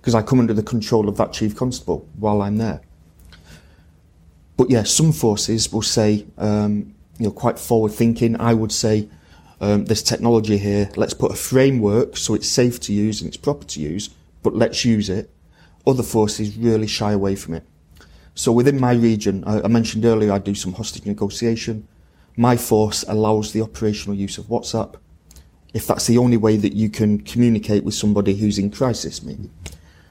because 0.00 0.14
I 0.14 0.22
come 0.22 0.40
under 0.40 0.54
the 0.54 0.62
control 0.62 1.08
of 1.08 1.16
that 1.18 1.32
chief 1.32 1.54
constable 1.54 2.08
while 2.16 2.42
I'm 2.42 2.56
there. 2.56 2.80
But 4.60 4.68
yeah, 4.68 4.82
some 4.82 5.12
forces 5.12 5.72
will 5.72 5.80
say, 5.80 6.26
um, 6.36 6.94
you 7.18 7.24
know, 7.24 7.30
quite 7.30 7.58
forward 7.58 7.92
thinking. 7.92 8.38
I 8.38 8.52
would 8.52 8.72
say, 8.72 9.08
um, 9.58 9.86
technology 9.86 10.58
here. 10.58 10.90
Let's 10.96 11.14
put 11.14 11.32
a 11.32 11.34
framework 11.34 12.18
so 12.18 12.34
it's 12.34 12.46
safe 12.46 12.78
to 12.80 12.92
use 12.92 13.22
and 13.22 13.28
it's 13.28 13.38
proper 13.38 13.64
to 13.64 13.80
use, 13.80 14.10
but 14.42 14.54
let's 14.54 14.84
use 14.84 15.08
it. 15.08 15.30
Other 15.86 16.02
forces 16.02 16.58
really 16.58 16.86
shy 16.86 17.12
away 17.12 17.36
from 17.36 17.54
it. 17.54 17.66
So 18.34 18.52
within 18.52 18.78
my 18.78 18.92
region, 18.92 19.44
I, 19.46 19.62
I 19.62 19.68
mentioned 19.68 20.04
earlier, 20.04 20.30
I 20.30 20.38
do 20.38 20.54
some 20.54 20.74
hostage 20.74 21.06
negotiation. 21.06 21.88
My 22.36 22.58
force 22.58 23.02
allows 23.08 23.54
the 23.54 23.62
operational 23.62 24.14
use 24.14 24.36
of 24.36 24.44
WhatsApp. 24.44 24.96
If 25.72 25.86
that's 25.86 26.06
the 26.06 26.18
only 26.18 26.36
way 26.36 26.58
that 26.58 26.74
you 26.74 26.90
can 26.90 27.22
communicate 27.22 27.82
with 27.82 27.94
somebody 27.94 28.34
who's 28.34 28.58
in 28.58 28.70
crisis, 28.70 29.22
maybe. 29.22 29.48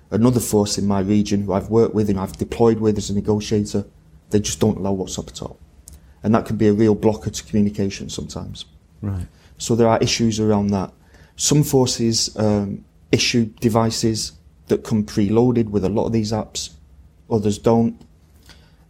Another 0.09 0.39
force 0.39 0.79
in 0.79 0.87
my 0.87 1.01
region 1.01 1.43
who 1.43 1.53
I've 1.53 1.69
worked 1.69 1.93
with 1.93 2.09
and 2.09 2.19
I've 2.19 2.33
deployed 2.33 2.79
with 2.79 2.97
as 2.97 3.11
a 3.11 3.13
negotiator 3.13 3.85
they 4.29 4.39
just 4.39 4.59
don't 4.59 4.77
allow 4.77 4.95
WhatsApp 4.95 5.29
at 5.29 5.41
all. 5.41 5.59
And 6.23 6.33
that 6.35 6.45
can 6.45 6.57
be 6.57 6.67
a 6.67 6.73
real 6.73 6.95
blocker 6.95 7.29
to 7.29 7.43
communication 7.43 8.09
sometimes. 8.09 8.65
Right. 9.01 9.25
So 9.57 9.75
there 9.75 9.87
are 9.87 9.99
issues 9.99 10.39
around 10.39 10.67
that. 10.67 10.91
Some 11.35 11.63
forces 11.63 12.35
um, 12.37 12.83
issue 13.11 13.45
devices 13.45 14.33
that 14.67 14.83
come 14.83 15.03
preloaded 15.03 15.69
with 15.69 15.83
a 15.83 15.89
lot 15.89 16.05
of 16.05 16.13
these 16.13 16.31
apps, 16.31 16.71
others 17.29 17.57
don't. 17.57 18.01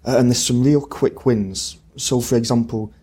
Uh, 0.06 0.18
and 0.18 0.30
there's 0.30 0.44
some 0.44 0.64
real 0.64 0.82
quick 0.82 1.26
wins. 1.26 1.78
So, 1.96 2.22
for 2.22 2.36
example, 2.36 2.94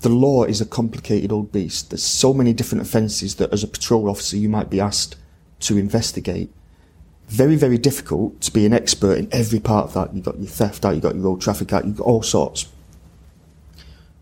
the 0.00 0.08
law 0.08 0.44
is 0.44 0.60
a 0.60 0.66
complicated 0.66 1.32
old 1.32 1.52
beast. 1.52 1.90
There's 1.90 2.02
so 2.02 2.34
many 2.34 2.52
different 2.52 2.82
offences 2.82 3.36
that, 3.36 3.52
as 3.52 3.62
a 3.62 3.68
patrol 3.68 4.08
officer, 4.08 4.36
you 4.36 4.48
might 4.48 4.70
be 4.70 4.80
asked 4.80 5.16
to 5.60 5.78
investigate 5.78 6.52
very, 7.28 7.56
very 7.56 7.78
difficult 7.78 8.40
to 8.42 8.52
be 8.52 8.66
an 8.66 8.72
expert 8.72 9.18
in 9.18 9.28
every 9.32 9.60
part 9.60 9.86
of 9.86 9.94
that. 9.94 10.14
You've 10.14 10.24
got 10.24 10.38
your 10.38 10.46
theft 10.46 10.84
out, 10.84 10.94
you've 10.94 11.02
got 11.02 11.14
your 11.14 11.24
road 11.24 11.40
traffic 11.40 11.72
out, 11.72 11.84
you've 11.84 11.96
got 11.96 12.06
all 12.06 12.22
sorts. 12.22 12.66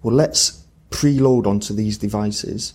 Well, 0.03 0.15
let's 0.15 0.65
preload 0.91 1.47
onto 1.47 1.75
these 1.75 1.99
devices 1.99 2.75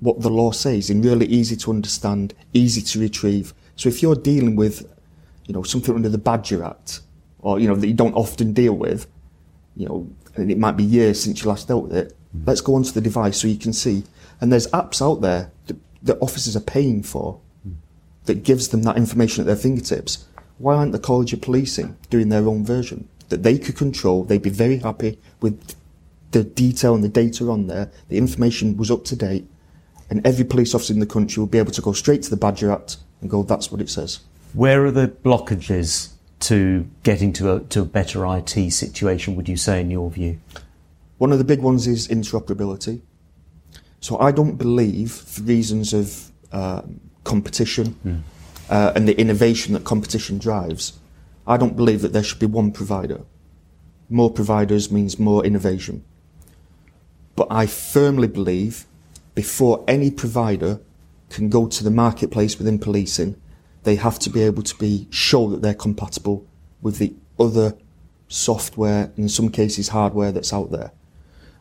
what 0.00 0.20
the 0.20 0.28
law 0.28 0.50
says 0.50 0.90
in 0.90 1.02
really 1.02 1.26
easy 1.26 1.56
to 1.56 1.70
understand, 1.70 2.34
easy 2.52 2.82
to 2.82 3.00
retrieve. 3.00 3.54
So 3.76 3.88
if 3.88 4.02
you're 4.02 4.14
dealing 4.14 4.54
with, 4.54 4.88
you 5.46 5.54
know, 5.54 5.62
something 5.62 5.94
under 5.94 6.08
the 6.08 6.18
Badger 6.18 6.62
Act, 6.62 7.00
or, 7.40 7.58
you 7.58 7.68
know, 7.68 7.76
that 7.76 7.86
you 7.86 7.94
don't 7.94 8.14
often 8.14 8.52
deal 8.52 8.74
with, 8.74 9.06
you 9.76 9.86
know, 9.86 10.08
and 10.34 10.50
it 10.50 10.58
might 10.58 10.76
be 10.76 10.84
years 10.84 11.22
since 11.22 11.42
you 11.42 11.48
last 11.48 11.68
dealt 11.68 11.84
with 11.84 11.96
it, 11.96 12.16
mm. 12.36 12.46
let's 12.46 12.60
go 12.60 12.74
onto 12.74 12.90
the 12.92 13.00
device 13.00 13.40
so 13.40 13.48
you 13.48 13.58
can 13.58 13.72
see. 13.72 14.04
And 14.40 14.52
there's 14.52 14.66
apps 14.68 15.00
out 15.00 15.20
there 15.20 15.50
that, 15.66 15.76
that 16.02 16.18
officers 16.20 16.56
are 16.56 16.60
paying 16.60 17.02
for 17.02 17.40
that 18.26 18.42
gives 18.42 18.68
them 18.68 18.82
that 18.82 18.96
information 18.96 19.40
at 19.42 19.46
their 19.46 19.56
fingertips. 19.56 20.26
Why 20.58 20.76
aren't 20.76 20.92
the 20.92 20.98
College 20.98 21.32
of 21.32 21.42
Policing 21.42 21.96
doing 22.10 22.28
their 22.28 22.46
own 22.46 22.64
version 22.64 23.08
that 23.28 23.42
they 23.42 23.58
could 23.58 23.76
control? 23.76 24.24
They'd 24.24 24.42
be 24.42 24.50
very 24.50 24.78
happy 24.78 25.18
with 25.40 25.74
the 26.32 26.44
detail 26.44 26.94
and 26.94 27.04
the 27.04 27.08
data 27.08 27.48
on 27.48 27.66
there. 27.66 27.90
The 28.08 28.18
information 28.18 28.76
was 28.76 28.90
up 28.90 29.04
to 29.06 29.16
date, 29.16 29.46
and 30.10 30.26
every 30.26 30.44
police 30.44 30.74
officer 30.74 30.92
in 30.92 31.00
the 31.00 31.06
country 31.06 31.40
will 31.40 31.46
be 31.46 31.58
able 31.58 31.72
to 31.72 31.82
go 31.82 31.92
straight 31.92 32.22
to 32.22 32.30
the 32.30 32.36
Badger 32.36 32.70
Act 32.70 32.98
and 33.20 33.30
go, 33.30 33.42
"That's 33.42 33.70
what 33.70 33.80
it 33.80 33.90
says." 33.90 34.20
Where 34.52 34.84
are 34.86 34.90
the 34.90 35.08
blockages 35.08 36.10
to 36.40 36.86
getting 37.02 37.32
to 37.34 37.52
a, 37.52 37.60
to 37.60 37.82
a 37.82 37.84
better 37.84 38.26
IT 38.26 38.70
situation? 38.72 39.36
Would 39.36 39.48
you 39.48 39.56
say, 39.56 39.80
in 39.80 39.90
your 39.90 40.10
view? 40.10 40.38
One 41.18 41.32
of 41.32 41.38
the 41.38 41.44
big 41.44 41.60
ones 41.60 41.86
is 41.86 42.08
interoperability. 42.08 43.00
So 44.00 44.18
I 44.18 44.30
don't 44.32 44.56
believe, 44.56 45.12
for 45.12 45.42
reasons 45.42 45.92
of 45.92 46.30
um, 46.52 47.00
competition 47.26 47.96
mm. 48.04 48.20
uh, 48.70 48.92
and 48.96 49.06
the 49.06 49.18
innovation 49.20 49.74
that 49.74 49.84
competition 49.84 50.38
drives, 50.38 50.98
I 51.46 51.58
don't 51.58 51.76
believe 51.76 52.00
that 52.02 52.12
there 52.12 52.22
should 52.22 52.38
be 52.38 52.46
one 52.46 52.72
provider. 52.72 53.20
More 54.08 54.30
providers 54.30 54.90
means 54.90 55.18
more 55.18 55.44
innovation. 55.44 56.04
But 57.34 57.48
I 57.50 57.66
firmly 57.66 58.28
believe 58.28 58.86
before 59.34 59.84
any 59.86 60.10
provider 60.10 60.80
can 61.28 61.50
go 61.50 61.66
to 61.68 61.84
the 61.84 61.90
marketplace 61.90 62.58
within 62.58 62.78
policing, 62.78 63.40
they 63.82 63.96
have 63.96 64.18
to 64.20 64.30
be 64.30 64.42
able 64.42 64.62
to 64.62 64.76
be 64.76 65.06
show 65.10 65.50
that 65.50 65.60
they're 65.62 65.74
compatible 65.74 66.46
with 66.80 66.98
the 66.98 67.14
other 67.38 67.76
software, 68.28 69.04
and 69.04 69.18
in 69.18 69.28
some 69.28 69.50
cases 69.50 69.88
hardware 69.88 70.32
that's 70.32 70.52
out 70.52 70.70
there. 70.70 70.92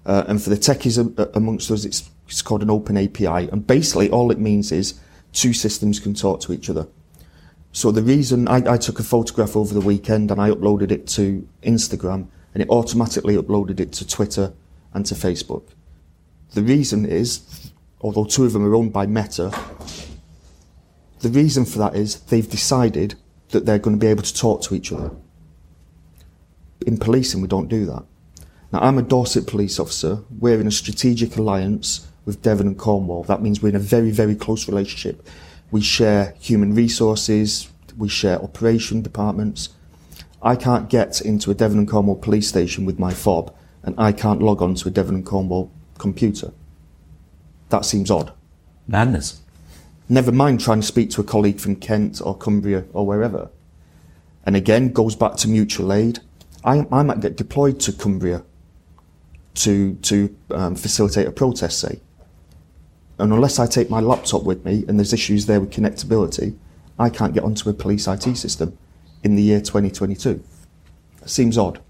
Uh, 0.06 0.24
and 0.28 0.42
for 0.42 0.50
the 0.50 0.56
techies 0.56 0.98
amongst 1.36 1.70
us, 1.72 1.84
it's, 1.84 2.10
it's 2.28 2.42
called 2.42 2.62
an 2.62 2.70
open 2.70 2.96
API. 2.98 3.50
And 3.50 3.66
basically 3.66 4.10
all 4.10 4.32
it 4.32 4.40
means 4.40 4.72
is 4.72 5.00
two 5.36 5.54
systems 5.54 6.00
can 6.00 6.14
talk 6.14 6.40
to 6.42 6.54
each 6.54 6.70
other. 6.70 6.88
So 7.72 7.92
the 7.92 8.02
reason 8.02 8.48
I, 8.48 8.74
I, 8.74 8.78
took 8.78 9.00
a 9.00 9.04
photograph 9.04 9.56
over 9.56 9.74
the 9.74 9.82
weekend 9.82 10.32
and 10.32 10.40
I 10.40 10.50
uploaded 10.50 10.92
it 10.92 11.08
to 11.10 11.48
Instagram 11.62 12.28
and 12.54 12.64
it 12.64 12.70
automatically 12.70 13.36
uploaded 13.36 13.82
it 13.82 13.92
to 13.94 14.08
Twitter 14.08 14.54
and 14.94 15.06
to 15.06 15.14
Facebook. 15.14 15.64
The 16.54 16.64
reason 16.64 17.06
is, 17.06 17.72
although 18.00 18.24
two 18.24 18.46
of 18.46 18.54
them 18.54 18.66
are 18.66 18.74
owned 18.74 18.94
by 18.94 19.06
Meta, 19.08 19.52
the 21.20 21.30
reason 21.30 21.66
for 21.66 21.80
that 21.80 21.96
is 21.96 22.22
they've 22.22 22.50
decided 22.50 23.16
that 23.50 23.66
they're 23.66 23.80
going 23.80 23.98
to 23.98 24.00
be 24.00 24.08
able 24.08 24.24
to 24.24 24.34
talk 24.34 24.62
to 24.64 24.76
each 24.76 24.94
other. 24.94 25.12
In 26.88 26.98
policing, 26.98 27.42
we 27.42 27.48
don't 27.50 27.68
do 27.68 27.86
that. 27.88 28.04
Now, 28.72 28.80
I'm 28.80 28.98
a 28.98 29.02
Dorset 29.02 29.48
police 29.48 29.80
officer. 29.80 30.24
We're 30.30 30.62
in 30.62 30.68
a 30.68 30.72
strategic 30.72 31.36
alliance 31.36 32.08
with 32.26 32.42
Devon 32.42 32.68
and 32.68 32.78
Cornwall. 32.78 33.24
That 33.24 33.42
means 33.42 33.62
we're 33.62 33.70
in 33.70 33.76
a 33.76 33.80
very, 33.80 34.12
very 34.12 34.36
close 34.36 34.68
relationship. 34.68 35.26
We 35.72 35.82
share 35.82 36.34
human 36.40 36.74
resources, 36.74 37.70
we 37.98 38.10
share 38.10 38.42
operation 38.42 39.02
departments. 39.02 39.70
I 40.42 40.56
can't 40.56 40.90
get 40.90 41.22
into 41.22 41.50
a 41.50 41.54
Devon 41.54 41.80
and 41.80 41.88
Cornwall 41.88 42.18
police 42.18 42.48
station 42.48 42.86
with 42.86 43.00
my 43.00 43.14
fob, 43.14 43.56
and 43.84 43.96
I 43.98 44.12
can't 44.12 44.42
log 44.42 44.62
on 44.62 44.76
to 44.76 44.90
a 44.90 44.92
Devon 44.92 45.16
and 45.16 45.26
Cornwall 45.26 45.72
computer. 45.98 46.52
That 47.70 47.86
seems 47.86 48.12
odd. 48.12 48.34
Madness. 48.88 49.42
Never 50.08 50.32
mind 50.32 50.60
trying 50.60 50.82
to 50.82 50.88
speak 50.88 51.10
to 51.12 51.22
a 51.22 51.24
colleague 51.24 51.60
from 51.60 51.78
Kent 51.78 52.22
or 52.24 52.38
Cumbria 52.38 52.86
or 52.94 53.08
wherever. 53.08 53.50
And 54.46 54.56
again, 54.56 54.92
goes 54.92 55.16
back 55.16 55.36
to 55.38 55.48
mutual 55.48 55.92
aid. 55.92 56.20
I, 56.64 56.86
I 56.92 57.02
might 57.02 57.22
get 57.22 57.38
deployed 57.38 57.80
to 57.82 57.92
Cumbria 57.92 58.44
to, 59.56 59.96
to 59.96 60.36
um, 60.52 60.76
facilitate 60.76 61.28
a 61.28 61.32
protest, 61.32 61.80
say 61.80 62.02
And 63.18 63.32
unless 63.32 63.60
I 63.60 63.68
take 63.68 63.90
my 63.90 64.00
laptop 64.00 64.44
with 64.44 64.66
me 64.66 64.84
and 64.88 65.00
there's 65.00 65.14
issues 65.14 65.46
there 65.46 65.60
with 65.60 65.72
connectability, 65.72 66.58
I 67.00 67.10
can't 67.10 67.34
get 67.34 67.44
onto 67.44 67.70
a 67.70 67.74
police 67.74 68.08
IT 68.08 68.36
system 68.38 68.78
in 69.24 69.36
the 69.36 69.42
year 69.42 69.60
2022. 69.60 70.44
It 71.22 71.30
seems 71.30 71.58
odd. 71.58 71.82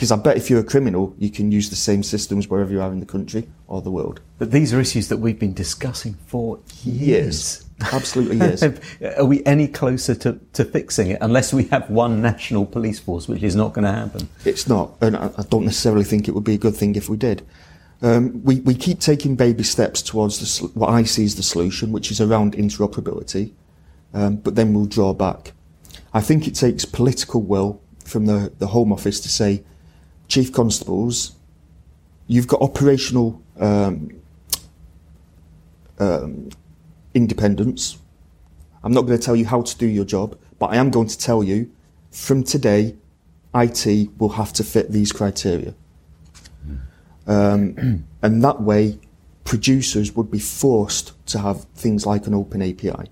Because 0.00 0.12
I 0.12 0.16
bet 0.16 0.38
if 0.38 0.48
you're 0.48 0.60
a 0.60 0.64
criminal, 0.64 1.14
you 1.18 1.28
can 1.28 1.52
use 1.52 1.68
the 1.68 1.76
same 1.76 2.02
systems 2.02 2.48
wherever 2.48 2.72
you 2.72 2.80
are 2.80 2.90
in 2.90 3.00
the 3.00 3.06
country 3.06 3.46
or 3.68 3.82
the 3.82 3.90
world. 3.90 4.20
But 4.38 4.50
these 4.50 4.72
are 4.72 4.80
issues 4.80 5.08
that 5.08 5.18
we've 5.18 5.38
been 5.38 5.52
discussing 5.52 6.14
for 6.26 6.58
years. 6.82 7.66
Absolutely 7.92 8.38
years. 8.38 8.62
are 9.18 9.26
we 9.26 9.44
any 9.44 9.68
closer 9.68 10.14
to, 10.14 10.40
to 10.54 10.64
fixing 10.64 11.10
it 11.10 11.18
unless 11.20 11.52
we 11.52 11.64
have 11.64 11.90
one 11.90 12.22
national 12.22 12.64
police 12.64 12.98
force, 12.98 13.28
which 13.28 13.42
is 13.42 13.54
not 13.54 13.74
going 13.74 13.84
to 13.84 13.92
happen? 13.92 14.30
It's 14.46 14.66
not. 14.66 14.96
And 15.02 15.16
I 15.16 15.30
I 15.36 15.42
don't 15.50 15.66
necessarily 15.66 16.04
think 16.04 16.28
it 16.28 16.34
would 16.34 16.44
be 16.44 16.54
a 16.54 16.58
good 16.58 16.76
thing 16.76 16.94
if 16.94 17.10
we 17.10 17.18
did. 17.18 17.46
Um, 18.02 18.42
we, 18.44 18.60
we 18.60 18.74
keep 18.74 19.00
taking 19.00 19.36
baby 19.36 19.62
steps 19.62 20.00
towards 20.00 20.60
the, 20.60 20.68
what 20.68 20.88
I 20.88 21.02
see 21.02 21.24
as 21.24 21.36
the 21.36 21.42
solution, 21.42 21.92
which 21.92 22.10
is 22.10 22.20
around 22.20 22.54
interoperability, 22.54 23.52
um, 24.14 24.36
but 24.36 24.54
then 24.54 24.72
we'll 24.72 24.86
draw 24.86 25.12
back. 25.12 25.52
I 26.14 26.20
think 26.20 26.48
it 26.48 26.54
takes 26.54 26.84
political 26.84 27.42
will 27.42 27.80
from 28.04 28.26
the, 28.26 28.52
the 28.58 28.68
Home 28.68 28.92
Office 28.92 29.20
to 29.20 29.28
say, 29.28 29.62
Chief 30.28 30.52
Constables, 30.52 31.32
you've 32.26 32.46
got 32.48 32.62
operational 32.62 33.42
um, 33.58 34.10
um, 35.98 36.48
independence. 37.14 37.98
I'm 38.82 38.92
not 38.92 39.02
going 39.02 39.18
to 39.18 39.24
tell 39.24 39.36
you 39.36 39.44
how 39.44 39.62
to 39.62 39.76
do 39.76 39.86
your 39.86 40.04
job, 40.04 40.38
but 40.58 40.66
I 40.66 40.76
am 40.76 40.90
going 40.90 41.08
to 41.08 41.18
tell 41.18 41.42
you 41.44 41.70
from 42.10 42.42
today, 42.42 42.96
IT 43.54 44.10
will 44.18 44.30
have 44.30 44.52
to 44.54 44.64
fit 44.64 44.90
these 44.90 45.12
criteria. 45.12 45.74
Um, 47.30 48.04
and 48.22 48.44
that 48.44 48.60
way, 48.60 48.98
producers 49.44 50.14
would 50.14 50.30
be 50.30 50.40
forced 50.40 51.14
to 51.28 51.38
have 51.38 51.64
things 51.74 52.04
like 52.04 52.26
an 52.26 52.34
open 52.34 52.60
API. 52.60 53.10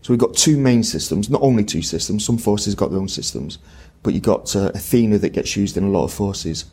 So 0.00 0.12
we've 0.12 0.18
got 0.18 0.34
two 0.34 0.58
main 0.58 0.82
systems, 0.82 1.28
not 1.28 1.42
only 1.42 1.64
two 1.64 1.82
systems, 1.82 2.24
some 2.24 2.38
forces 2.38 2.74
got 2.74 2.90
their 2.90 3.00
own 3.00 3.08
systems, 3.08 3.58
but 4.02 4.14
you've 4.14 4.22
got 4.22 4.54
uh, 4.54 4.70
Athena 4.74 5.18
that 5.18 5.30
gets 5.32 5.56
used 5.56 5.76
in 5.76 5.84
a 5.84 5.88
lot 5.88 6.04
of 6.04 6.12
forces, 6.12 6.66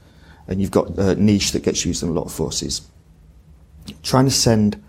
and 0.47 0.61
you've 0.61 0.71
got 0.71 0.97
uh, 0.99 1.15
Niche 1.15 1.51
that 1.53 1.63
gets 1.63 1.85
used 1.85 2.03
in 2.03 2.09
a 2.09 2.11
lot 2.11 2.25
of 2.25 2.33
forces. 2.33 2.81
Trying 4.03 4.25
to 4.25 4.31
send 4.31 4.83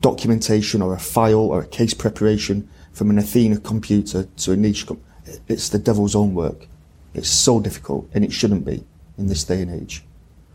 documentation 0.00 0.80
or 0.80 0.94
a 0.94 0.98
file 0.98 1.40
or 1.40 1.60
a 1.60 1.66
case 1.66 1.92
preparation 1.92 2.68
from 2.92 3.10
an 3.10 3.18
Athena 3.18 3.58
computer 3.58 4.24
to 4.24 4.52
a 4.52 4.56
Niche, 4.56 4.86
com- 4.86 5.00
it's 5.48 5.68
the 5.68 5.78
devil's 5.78 6.14
own 6.14 6.34
work. 6.34 6.68
It's 7.14 7.28
so 7.28 7.60
difficult, 7.60 8.08
and 8.14 8.24
it 8.24 8.32
shouldn't 8.32 8.64
be 8.64 8.84
in 9.18 9.26
this 9.26 9.42
day 9.44 9.60
and 9.60 9.70
age. 9.74 10.04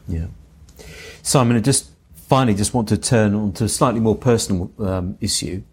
Yeah. 0.07 0.27
Simon, 1.25 1.55
I 1.55 1.61
just 1.61 1.89
finally 2.27 2.53
just 2.53 2.73
want 2.73 2.89
to 2.89 2.97
turn 2.97 3.33
on 3.33 3.53
to 3.53 3.63
a 3.63 3.69
slightly 3.69 4.01
more 4.01 4.15
personal 4.15 4.69
um, 4.77 5.17
issue. 5.21 5.63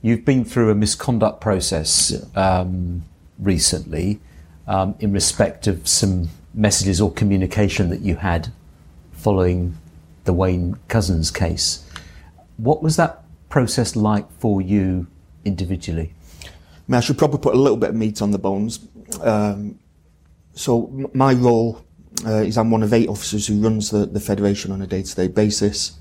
You've 0.00 0.24
been 0.24 0.44
through 0.44 0.70
a 0.70 0.76
misconduct 0.76 1.40
process 1.40 2.14
um, 2.36 3.02
recently 3.36 4.20
um, 4.68 4.94
in 5.00 5.12
respect 5.12 5.66
of 5.66 5.88
some 5.88 6.28
messages 6.54 7.00
or 7.00 7.12
communication 7.12 7.90
that 7.90 8.02
you 8.02 8.14
had 8.14 8.52
following 9.10 9.76
the 10.22 10.32
Wayne 10.32 10.76
Couzens 10.88 11.34
case. 11.34 11.84
What 12.56 12.80
was 12.80 12.94
that 12.94 13.24
process 13.48 13.96
like 13.96 14.30
for 14.38 14.62
you 14.62 15.08
individually? 15.44 16.14
I, 16.44 16.48
mean, 16.86 16.98
I 16.98 17.00
should 17.00 17.18
probably 17.18 17.40
put 17.40 17.56
a 17.56 17.58
little 17.58 17.76
bit 17.76 17.90
of 17.90 17.96
meat 17.96 18.22
on 18.22 18.30
the 18.30 18.38
bones. 18.38 18.86
Um, 19.20 19.80
so 20.54 20.86
m- 20.86 21.10
my 21.12 21.32
role 21.32 21.84
uh, 22.24 22.42
is 22.42 22.56
I'm 22.56 22.70
one 22.70 22.82
of 22.82 22.92
eight 22.92 23.08
officers 23.08 23.46
who 23.46 23.60
runs 23.60 23.90
the, 23.90 24.06
the 24.06 24.20
federation 24.20 24.72
on 24.72 24.80
a 24.80 24.86
day-to-day 24.86 25.28
basis, 25.28 25.98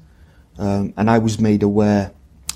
um, 0.58 0.94
and 0.98 1.10
I 1.10 1.18
was 1.18 1.40
made 1.40 1.64
aware 1.64 2.12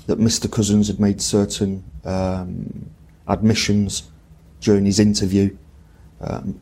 that 0.06 0.18
Mr. 0.18 0.48
Couzens 0.48 0.86
had 0.86 0.98
made 0.98 1.20
certain 1.20 1.84
um, 2.04 2.90
admissions 3.28 4.10
during 4.60 4.84
his 4.84 4.98
interview. 4.98 5.56
Um, 6.20 6.58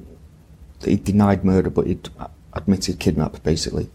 he 0.84 0.96
denied 0.96 1.44
murder, 1.44 1.70
but 1.70 1.86
he'd 1.86 2.08
admitted 2.52 2.98
kidnap, 2.98 3.42
basically. 3.42 3.88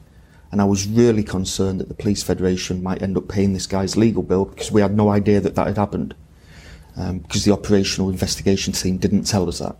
And 0.52 0.62
I 0.62 0.66
was 0.66 0.88
really 0.88 1.24
concerned 1.24 1.80
that 1.80 1.88
the 1.88 1.94
police 1.96 2.22
federation 2.22 2.84
might 2.84 3.02
end 3.02 3.18
up 3.18 3.28
paying 3.28 3.54
this 3.54 3.66
guy's 3.66 3.98
legal 3.98 4.22
bill 4.22 4.46
because 4.46 4.72
we 4.72 4.82
had 4.82 4.96
no 4.96 5.10
idea 5.10 5.42
that 5.42 5.56
that 5.56 5.68
had 5.68 5.78
happened. 5.78 6.16
Um, 6.96 7.20
because 7.20 7.44
the 7.44 7.52
operational 7.52 8.10
investigation 8.10 8.72
team 8.72 8.98
didn't 8.98 9.24
tell 9.24 9.48
us 9.48 9.60
that. 9.60 9.76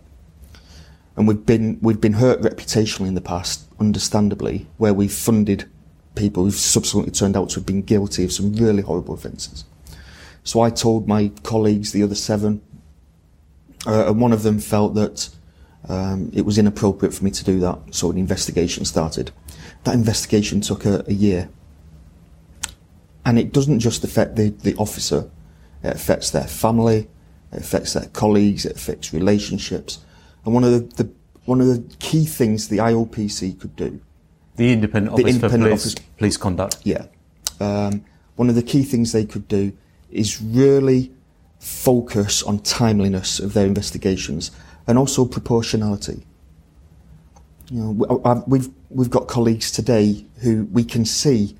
And 1.16 1.28
we've 1.28 1.46
been 1.46 1.78
we've 1.80 2.00
been 2.00 2.14
hurt 2.14 2.40
reputationally 2.40 3.06
in 3.06 3.14
the 3.14 3.20
past, 3.20 3.68
understandably, 3.78 4.66
where 4.78 4.92
we've 4.92 5.12
funded 5.12 5.70
people 6.14 6.44
who've 6.44 6.54
subsequently 6.54 7.12
turned 7.12 7.36
out 7.36 7.50
to 7.50 7.56
have 7.56 7.66
been 7.66 7.82
guilty 7.82 8.24
of 8.24 8.32
some 8.32 8.52
really 8.54 8.82
horrible 8.82 9.14
offences. 9.14 9.64
So 10.42 10.60
I 10.60 10.70
told 10.70 11.08
my 11.08 11.30
colleagues, 11.42 11.92
the 11.92 12.02
other 12.02 12.14
seven, 12.14 12.60
uh, 13.86 14.08
and 14.08 14.20
one 14.20 14.32
of 14.32 14.42
them 14.42 14.58
felt 14.58 14.94
that 14.94 15.30
um, 15.88 16.30
it 16.34 16.42
was 16.42 16.58
inappropriate 16.58 17.14
for 17.14 17.24
me 17.24 17.30
to 17.30 17.44
do 17.44 17.60
that. 17.60 17.78
So 17.90 18.10
an 18.10 18.18
investigation 18.18 18.84
started. 18.84 19.30
That 19.84 19.94
investigation 19.94 20.60
took 20.60 20.84
a, 20.84 21.04
a 21.06 21.12
year, 21.12 21.48
and 23.24 23.38
it 23.38 23.52
doesn't 23.52 23.80
just 23.80 24.04
affect 24.04 24.36
the, 24.36 24.50
the 24.50 24.74
officer; 24.76 25.30
it 25.82 25.94
affects 25.94 26.30
their 26.30 26.46
family, 26.46 27.08
it 27.52 27.60
affects 27.60 27.92
their 27.92 28.06
colleagues, 28.06 28.66
it 28.66 28.76
affects 28.76 29.12
relationships. 29.12 30.03
And 30.44 30.52
one 30.54 30.64
of 30.64 30.72
the, 30.72 31.04
the 31.04 31.10
one 31.44 31.60
of 31.60 31.66
the 31.66 31.96
key 31.98 32.24
things 32.24 32.68
the 32.68 32.78
IOPC 32.78 33.60
could 33.60 33.76
do 33.76 34.00
The 34.56 34.72
Independent 34.72 35.16
The 35.16 35.22
Office 35.22 35.34
Independent 35.34 35.62
for 35.62 35.68
Police, 35.68 35.94
Office- 35.94 36.06
Police 36.18 36.36
Conduct. 36.38 36.76
Yeah. 36.84 37.06
Um, 37.60 38.04
one 38.36 38.48
of 38.48 38.54
the 38.54 38.62
key 38.62 38.82
things 38.82 39.12
they 39.12 39.24
could 39.26 39.46
do 39.48 39.72
is 40.10 40.40
really 40.40 41.12
focus 41.58 42.42
on 42.42 42.58
timeliness 42.60 43.38
of 43.40 43.52
their 43.54 43.66
investigations 43.66 44.50
and 44.86 44.98
also 44.98 45.24
proportionality. 45.24 46.22
You 47.70 47.80
know, 47.82 48.20
I've- 48.24 48.42
we've 48.46 48.68
we've 48.90 49.10
got 49.10 49.26
colleagues 49.28 49.70
today 49.72 50.24
who 50.40 50.64
we 50.72 50.84
can 50.84 51.04
see 51.04 51.56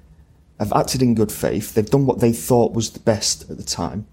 have 0.60 0.72
acted 0.72 1.02
in 1.02 1.14
good 1.14 1.32
faith. 1.32 1.74
They've 1.74 1.88
done 1.88 2.06
what 2.06 2.20
they 2.20 2.32
thought 2.32 2.72
was 2.74 2.90
the 2.90 3.00
best 3.00 3.50
at 3.50 3.56
the 3.56 3.62
time. 3.64 4.06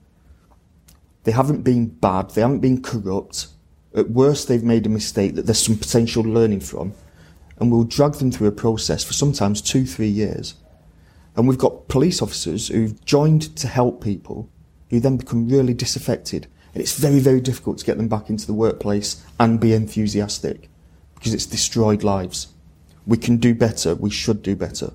They 1.24 1.32
haven't 1.32 1.62
been 1.62 1.86
bad. 1.88 2.32
They 2.32 2.42
haven't 2.42 2.60
been 2.62 2.82
corrupt. 2.82 3.48
At 3.94 4.12
worst, 4.12 4.48
they've 4.48 4.64
made 4.64 4.86
a 4.86 4.90
mistake 4.90 5.36
that 5.36 5.46
there's 5.46 5.60
some 5.60 5.78
potential 5.78 6.24
learning 6.24 6.62
from, 6.62 6.94
and 7.60 7.72
we'll 7.72 7.84
drag 7.84 8.14
them 8.14 8.32
through 8.32 8.48
a 8.48 8.54
process 8.54 9.04
for 9.04 9.14
sometimes 9.14 9.62
two, 9.62 9.86
three 9.86 10.08
years. 10.08 10.56
And 11.36 11.48
we've 11.48 11.58
got 11.58 11.88
police 11.88 12.22
officers 12.22 12.68
who've 12.70 13.04
joined 13.06 13.56
to 13.58 13.68
help 13.68 14.04
people 14.04 14.50
who 14.90 15.00
then 15.00 15.18
become 15.18 15.48
really 15.48 15.74
disaffected. 15.74 16.48
And 16.74 16.82
it's 16.82 16.98
very, 16.98 17.20
very 17.20 17.42
difficult 17.42 17.78
to 17.80 17.86
get 17.86 17.98
them 17.98 18.08
back 18.08 18.30
into 18.30 18.46
the 18.46 18.54
workplace 18.54 19.24
and 19.40 19.60
be 19.60 19.74
enthusiastic 19.74 20.70
because 21.16 21.34
it's 21.34 21.46
destroyed 21.46 22.04
lives. 22.04 22.48
We 23.06 23.18
can 23.18 23.38
do 23.38 23.54
better. 23.54 23.96
We 23.96 24.10
should 24.10 24.42
do 24.42 24.56
better. 24.56 24.94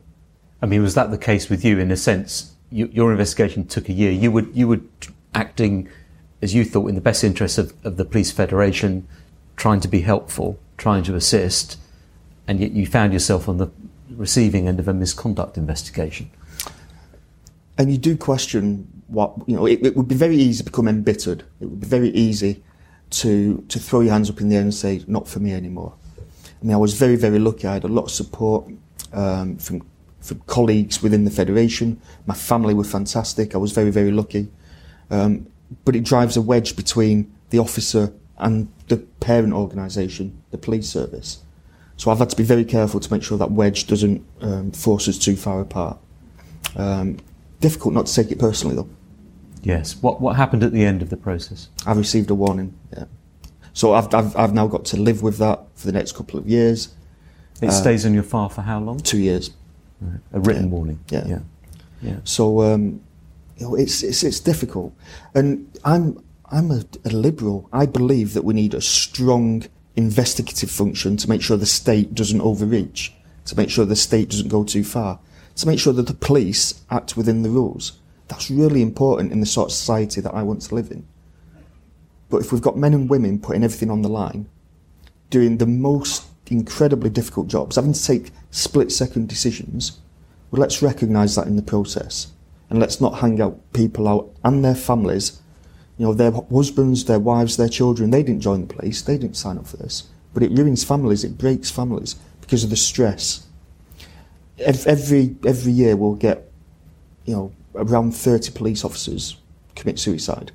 I 0.60 0.66
mean, 0.66 0.82
was 0.82 0.94
that 0.94 1.10
the 1.10 1.18
case 1.18 1.48
with 1.48 1.64
you 1.64 1.78
in 1.78 1.90
a 1.90 1.96
sense? 1.96 2.54
You, 2.70 2.88
your 2.92 3.10
investigation 3.10 3.66
took 3.66 3.88
a 3.88 3.92
year. 3.92 4.10
You 4.10 4.30
were 4.30 4.46
you 4.52 4.68
were 4.68 4.80
acting 5.34 5.88
as 6.42 6.54
you 6.54 6.64
thought 6.64 6.88
in 6.88 6.94
the 6.94 7.00
best 7.00 7.24
interests 7.24 7.58
of, 7.58 7.72
of 7.84 7.96
the 7.96 8.04
police 8.04 8.30
federation, 8.32 9.06
trying 9.56 9.80
to 9.80 9.88
be 9.88 10.02
helpful, 10.02 10.58
trying 10.76 11.02
to 11.04 11.14
assist, 11.14 11.78
and 12.46 12.60
yet 12.60 12.72
you 12.72 12.86
found 12.86 13.12
yourself 13.12 13.48
on 13.48 13.58
the 13.58 13.70
receiving 14.10 14.68
end 14.68 14.78
of 14.78 14.88
a 14.88 14.94
misconduct 14.94 15.56
investigation. 15.56 16.30
and 17.78 17.90
you 17.90 17.98
do 17.98 18.16
question 18.16 18.86
what 19.08 19.34
you 19.46 19.56
know. 19.56 19.66
It, 19.66 19.84
it 19.84 19.96
would 19.96 20.08
be 20.08 20.14
very 20.14 20.36
easy 20.36 20.64
to 20.64 20.70
become 20.70 20.88
embittered. 20.88 21.44
It 21.60 21.66
would 21.66 21.80
be 21.80 21.86
very 21.86 22.10
easy 22.10 22.62
to 23.10 23.64
to 23.68 23.78
throw 23.78 24.00
your 24.00 24.12
hands 24.12 24.30
up 24.30 24.40
in 24.40 24.48
the 24.48 24.56
air 24.56 24.62
and 24.62 24.74
say, 24.74 25.02
"Not 25.06 25.28
for 25.28 25.40
me 25.40 25.52
anymore." 25.52 25.94
I 26.18 26.64
mean, 26.64 26.74
I 26.74 26.78
was 26.78 26.94
very 26.94 27.16
very 27.16 27.38
lucky. 27.38 27.66
I 27.66 27.74
had 27.74 27.84
a 27.84 27.88
lot 27.88 28.04
of 28.04 28.10
support 28.10 28.66
um, 29.12 29.58
from 29.58 29.82
from 30.20 30.40
colleagues 30.46 31.02
within 31.02 31.24
the 31.24 31.30
federation. 31.30 32.00
My 32.26 32.34
family 32.34 32.74
were 32.74 32.84
fantastic. 32.84 33.54
I 33.54 33.58
was 33.58 33.72
very 33.72 33.90
very 33.90 34.10
lucky. 34.10 34.48
Um, 35.10 35.46
but 35.84 35.96
it 35.96 36.04
drives 36.04 36.36
a 36.36 36.42
wedge 36.42 36.76
between 36.76 37.32
the 37.50 37.58
officer 37.58 38.12
and 38.38 38.68
the 38.88 38.98
parent 39.20 39.52
organisation, 39.52 40.40
the 40.50 40.58
police 40.58 40.88
service. 40.88 41.38
So 41.96 42.10
I've 42.10 42.18
had 42.18 42.30
to 42.30 42.36
be 42.36 42.44
very 42.44 42.64
careful 42.64 43.00
to 43.00 43.12
make 43.12 43.22
sure 43.22 43.38
that 43.38 43.50
wedge 43.50 43.86
doesn't 43.86 44.22
um, 44.42 44.70
force 44.72 45.08
us 45.08 45.18
too 45.18 45.34
far 45.36 45.60
apart. 45.60 45.98
Um, 46.76 47.18
difficult 47.60 47.94
not 47.94 48.06
to 48.06 48.14
take 48.14 48.30
it 48.30 48.38
personally 48.38 48.76
though. 48.76 48.88
Yes. 49.62 49.96
What 50.02 50.20
what 50.20 50.36
happened 50.36 50.62
at 50.62 50.72
the 50.72 50.84
end 50.84 51.02
of 51.02 51.08
the 51.10 51.16
process? 51.16 51.68
I 51.86 51.92
received 51.92 52.30
a 52.30 52.34
warning. 52.34 52.74
Yeah. 52.96 53.04
So 53.72 53.94
I've, 53.94 54.12
I've 54.14 54.36
I've 54.36 54.54
now 54.54 54.66
got 54.66 54.84
to 54.86 54.96
live 54.98 55.22
with 55.22 55.38
that 55.38 55.64
for 55.74 55.86
the 55.86 55.92
next 55.92 56.12
couple 56.12 56.38
of 56.38 56.46
years, 56.48 56.88
It 57.62 57.72
stays 57.72 58.04
on 58.06 58.12
your 58.14 58.22
file 58.22 58.48
for 58.50 58.60
how 58.62 58.78
long? 58.80 58.98
two 59.00 59.18
years. 59.18 59.50
A 60.32 60.38
written 60.40 60.64
Yeah. 60.64 60.70
warning. 60.70 60.98
Yeah. 61.10 61.26
Yeah. 61.26 61.38
Yeah. 62.02 62.16
So 62.24 62.60
um, 62.62 63.00
you 63.56 63.66
know, 63.66 63.74
it's 63.74 64.02
it's 64.02 64.22
it's 64.22 64.40
difficult, 64.40 64.94
and 65.34 65.70
I'm 65.84 66.22
I'm 66.50 66.70
a, 66.70 66.84
a 67.04 67.10
liberal. 67.10 67.68
I 67.72 67.86
believe 67.86 68.34
that 68.34 68.44
we 68.44 68.54
need 68.54 68.74
a 68.74 68.80
strong 68.80 69.64
investigative 69.96 70.70
function 70.70 71.16
to 71.16 71.28
make 71.28 71.42
sure 71.42 71.56
the 71.56 71.66
state 71.66 72.14
doesn't 72.14 72.40
overreach, 72.40 73.14
to 73.46 73.56
make 73.56 73.70
sure 73.70 73.84
the 73.84 73.96
state 73.96 74.30
doesn't 74.30 74.48
go 74.48 74.62
too 74.62 74.84
far, 74.84 75.18
to 75.56 75.66
make 75.66 75.80
sure 75.80 75.92
that 75.94 76.06
the 76.06 76.14
police 76.14 76.82
act 76.90 77.16
within 77.16 77.42
the 77.42 77.50
rules. 77.50 77.98
That's 78.28 78.50
really 78.50 78.82
important 78.82 79.32
in 79.32 79.40
the 79.40 79.46
sort 79.46 79.68
of 79.70 79.72
society 79.72 80.20
that 80.20 80.34
I 80.34 80.42
want 80.42 80.62
to 80.62 80.74
live 80.74 80.90
in. 80.90 81.06
But 82.28 82.38
if 82.38 82.52
we've 82.52 82.60
got 82.60 82.76
men 82.76 82.92
and 82.92 83.08
women 83.08 83.38
putting 83.38 83.64
everything 83.64 83.90
on 83.90 84.02
the 84.02 84.08
line, 84.08 84.48
doing 85.30 85.58
the 85.58 85.66
most 85.66 86.24
incredibly 86.48 87.08
difficult 87.08 87.48
jobs, 87.48 87.76
having 87.76 87.92
to 87.92 88.04
take 88.04 88.32
split 88.50 88.92
second 88.92 89.28
decisions, 89.28 90.00
well, 90.50 90.60
let's 90.60 90.82
recognise 90.82 91.36
that 91.36 91.46
in 91.46 91.56
the 91.56 91.62
process. 91.62 92.32
And 92.68 92.80
let's 92.80 93.00
not 93.00 93.20
hang 93.20 93.40
out 93.40 93.60
people 93.72 94.08
out 94.08 94.30
and 94.42 94.64
their 94.64 94.74
families. 94.74 95.40
You 95.98 96.06
know, 96.06 96.14
their 96.14 96.32
husbands, 96.32 97.04
their 97.04 97.18
wives, 97.18 97.56
their 97.56 97.68
children, 97.68 98.10
they 98.10 98.22
didn't 98.22 98.42
join 98.42 98.66
the 98.66 98.74
police, 98.74 99.02
they 99.02 99.16
didn't 99.16 99.36
sign 99.36 99.56
up 99.56 99.66
for 99.66 99.76
this. 99.76 100.04
But 100.34 100.42
it 100.42 100.50
ruins 100.50 100.84
families, 100.84 101.24
it 101.24 101.38
breaks 101.38 101.70
families 101.70 102.16
because 102.40 102.64
of 102.64 102.70
the 102.70 102.76
stress. 102.76 103.46
Every, 104.58 105.36
every 105.46 105.72
year 105.72 105.96
we'll 105.96 106.14
get, 106.14 106.50
you 107.24 107.34
know, 107.34 107.52
around 107.74 108.12
30 108.12 108.52
police 108.52 108.84
officers 108.84 109.36
commit 109.74 109.98
suicide. 109.98 110.52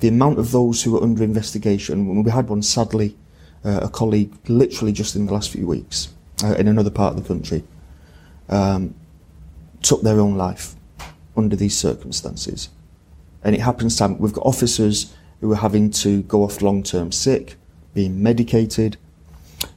The 0.00 0.08
amount 0.08 0.38
of 0.38 0.50
those 0.50 0.82
who 0.82 0.96
are 0.96 1.02
under 1.02 1.22
investigation, 1.22 2.24
we 2.24 2.30
had 2.30 2.48
one 2.48 2.62
sadly, 2.62 3.16
uh, 3.64 3.80
a 3.82 3.88
colleague 3.88 4.32
literally 4.48 4.92
just 4.92 5.14
in 5.14 5.26
the 5.26 5.32
last 5.32 5.50
few 5.50 5.66
weeks 5.66 6.08
uh, 6.42 6.54
in 6.54 6.66
another 6.66 6.90
part 6.90 7.16
of 7.16 7.22
the 7.22 7.28
country, 7.28 7.62
um, 8.48 8.94
took 9.82 10.02
their 10.02 10.18
own 10.18 10.36
life 10.36 10.74
under 11.36 11.56
these 11.56 11.76
circumstances. 11.76 12.68
And 13.44 13.54
it 13.54 13.60
happens 13.60 13.96
time 13.96 14.18
we've 14.18 14.32
got 14.32 14.46
officers 14.46 15.14
who 15.40 15.52
are 15.52 15.56
having 15.56 15.90
to 15.90 16.22
go 16.22 16.44
off 16.44 16.62
long 16.62 16.82
term 16.82 17.10
sick, 17.12 17.56
being 17.94 18.22
medicated 18.22 18.96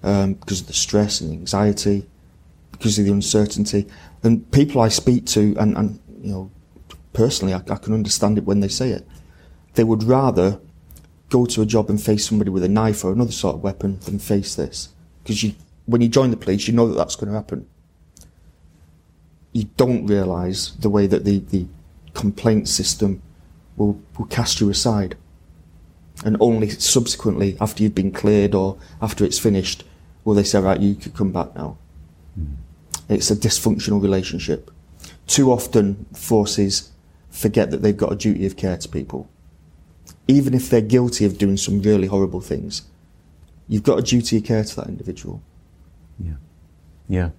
um, 0.03 0.33
because 0.33 0.61
of 0.61 0.67
the 0.67 0.73
stress 0.73 1.21
and 1.21 1.31
anxiety, 1.31 2.05
because 2.71 2.99
of 2.99 3.05
the 3.05 3.11
uncertainty. 3.11 3.87
And 4.23 4.49
people 4.51 4.81
I 4.81 4.89
speak 4.89 5.25
to, 5.27 5.55
and, 5.59 5.75
and 5.77 5.99
you 6.21 6.31
know, 6.31 6.51
personally, 7.13 7.53
I, 7.53 7.57
I 7.69 7.77
can 7.77 7.93
understand 7.93 8.37
it 8.37 8.45
when 8.45 8.59
they 8.59 8.67
say 8.67 8.91
it. 8.91 9.07
They 9.73 9.83
would 9.83 10.03
rather 10.03 10.59
go 11.29 11.45
to 11.45 11.61
a 11.61 11.65
job 11.65 11.89
and 11.89 12.01
face 12.01 12.27
somebody 12.27 12.49
with 12.49 12.63
a 12.63 12.69
knife 12.69 13.03
or 13.03 13.11
another 13.11 13.31
sort 13.31 13.55
of 13.55 13.63
weapon 13.63 13.99
than 14.01 14.19
face 14.19 14.55
this. 14.55 14.89
Because 15.23 15.43
you, 15.43 15.53
when 15.85 16.01
you 16.01 16.07
join 16.07 16.31
the 16.31 16.37
police, 16.37 16.67
you 16.67 16.73
know 16.73 16.87
that 16.87 16.95
that's 16.95 17.15
going 17.15 17.29
to 17.29 17.35
happen. 17.35 17.67
You 19.55 19.69
don't 19.77 20.05
realise 20.05 20.71
the 20.71 20.89
way 20.89 21.07
that 21.07 21.23
the, 21.23 21.39
the 21.39 21.65
complaint 22.13 22.67
system 22.67 23.21
will, 23.77 23.97
will 24.17 24.25
cast 24.25 24.59
you 24.59 24.69
aside. 24.69 25.15
And 26.25 26.35
only 26.41 26.67
subsequently, 26.69 27.55
after 27.61 27.81
you've 27.81 27.95
been 27.95 28.11
cleared 28.11 28.53
or 28.53 28.77
after 29.01 29.23
it's 29.23 29.39
finished, 29.39 29.85
will 30.25 30.33
they 30.33 30.43
say, 30.43 30.59
right, 30.59 30.81
you 30.81 30.93
could 30.93 31.13
come 31.13 31.31
back 31.31 31.55
now. 31.55 31.77
Mm. 32.37 32.55
It's 33.07 33.31
a 33.31 33.35
dysfunctional 33.35 34.03
relationship. 34.03 34.71
Too 35.25 35.53
often, 35.53 36.05
forces 36.13 36.91
forget 37.29 37.71
that 37.71 37.81
they've 37.81 37.95
got 37.95 38.11
a 38.11 38.17
duty 38.17 38.45
of 38.45 38.57
care 38.57 38.75
to 38.75 38.89
people. 38.89 39.29
Even 40.27 40.53
if 40.53 40.69
they're 40.69 40.81
guilty 40.81 41.23
of 41.23 41.37
doing 41.37 41.55
some 41.55 41.81
really 41.81 42.07
horrible 42.07 42.41
things, 42.41 42.81
you've 43.69 43.83
got 43.83 43.99
a 43.99 44.01
duty 44.01 44.35
of 44.35 44.43
care 44.43 44.65
to 44.65 44.75
that 44.75 44.87
individual. 44.87 45.41
Yeah. 46.19 46.33
Yeah. 47.07 47.29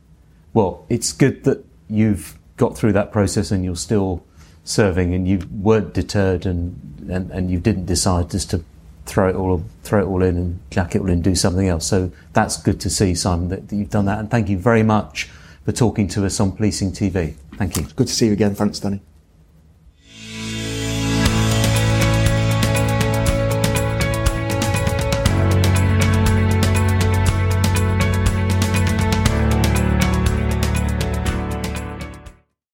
Well, 0.54 0.86
it's 0.88 1.12
good 1.12 1.44
that 1.44 1.62
you've 1.88 2.38
got 2.56 2.76
through 2.76 2.92
that 2.92 3.12
process 3.12 3.50
and 3.50 3.64
you're 3.64 3.76
still 3.76 4.24
serving 4.64 5.14
and 5.14 5.28
you 5.28 5.40
weren't 5.50 5.94
deterred 5.94 6.46
and, 6.46 7.08
and, 7.08 7.30
and 7.30 7.50
you 7.50 7.60
didn't 7.60 7.86
decide 7.86 8.30
just 8.30 8.50
to 8.50 8.64
throw 9.04 9.28
it 9.28 9.36
all 9.36 9.64
throw 9.84 10.02
it 10.02 10.06
all 10.06 10.22
in 10.22 10.36
and 10.36 10.60
jack 10.70 10.96
it 10.96 11.00
all 11.00 11.06
in 11.06 11.14
and 11.14 11.24
do 11.24 11.34
something 11.34 11.68
else. 11.68 11.86
So 11.86 12.10
that's 12.32 12.56
good 12.60 12.80
to 12.80 12.90
see, 12.90 13.14
Simon, 13.14 13.48
that, 13.48 13.68
that 13.68 13.76
you've 13.76 13.90
done 13.90 14.06
that. 14.06 14.18
And 14.18 14.30
thank 14.30 14.48
you 14.48 14.58
very 14.58 14.82
much 14.82 15.24
for 15.64 15.72
talking 15.72 16.08
to 16.08 16.26
us 16.26 16.40
on 16.40 16.52
Policing 16.52 16.92
TV. 16.92 17.34
Thank 17.54 17.76
you. 17.76 17.84
Good 17.84 18.08
to 18.08 18.12
see 18.12 18.26
you 18.26 18.32
again. 18.32 18.54
Thanks, 18.54 18.80
Danny. 18.80 19.00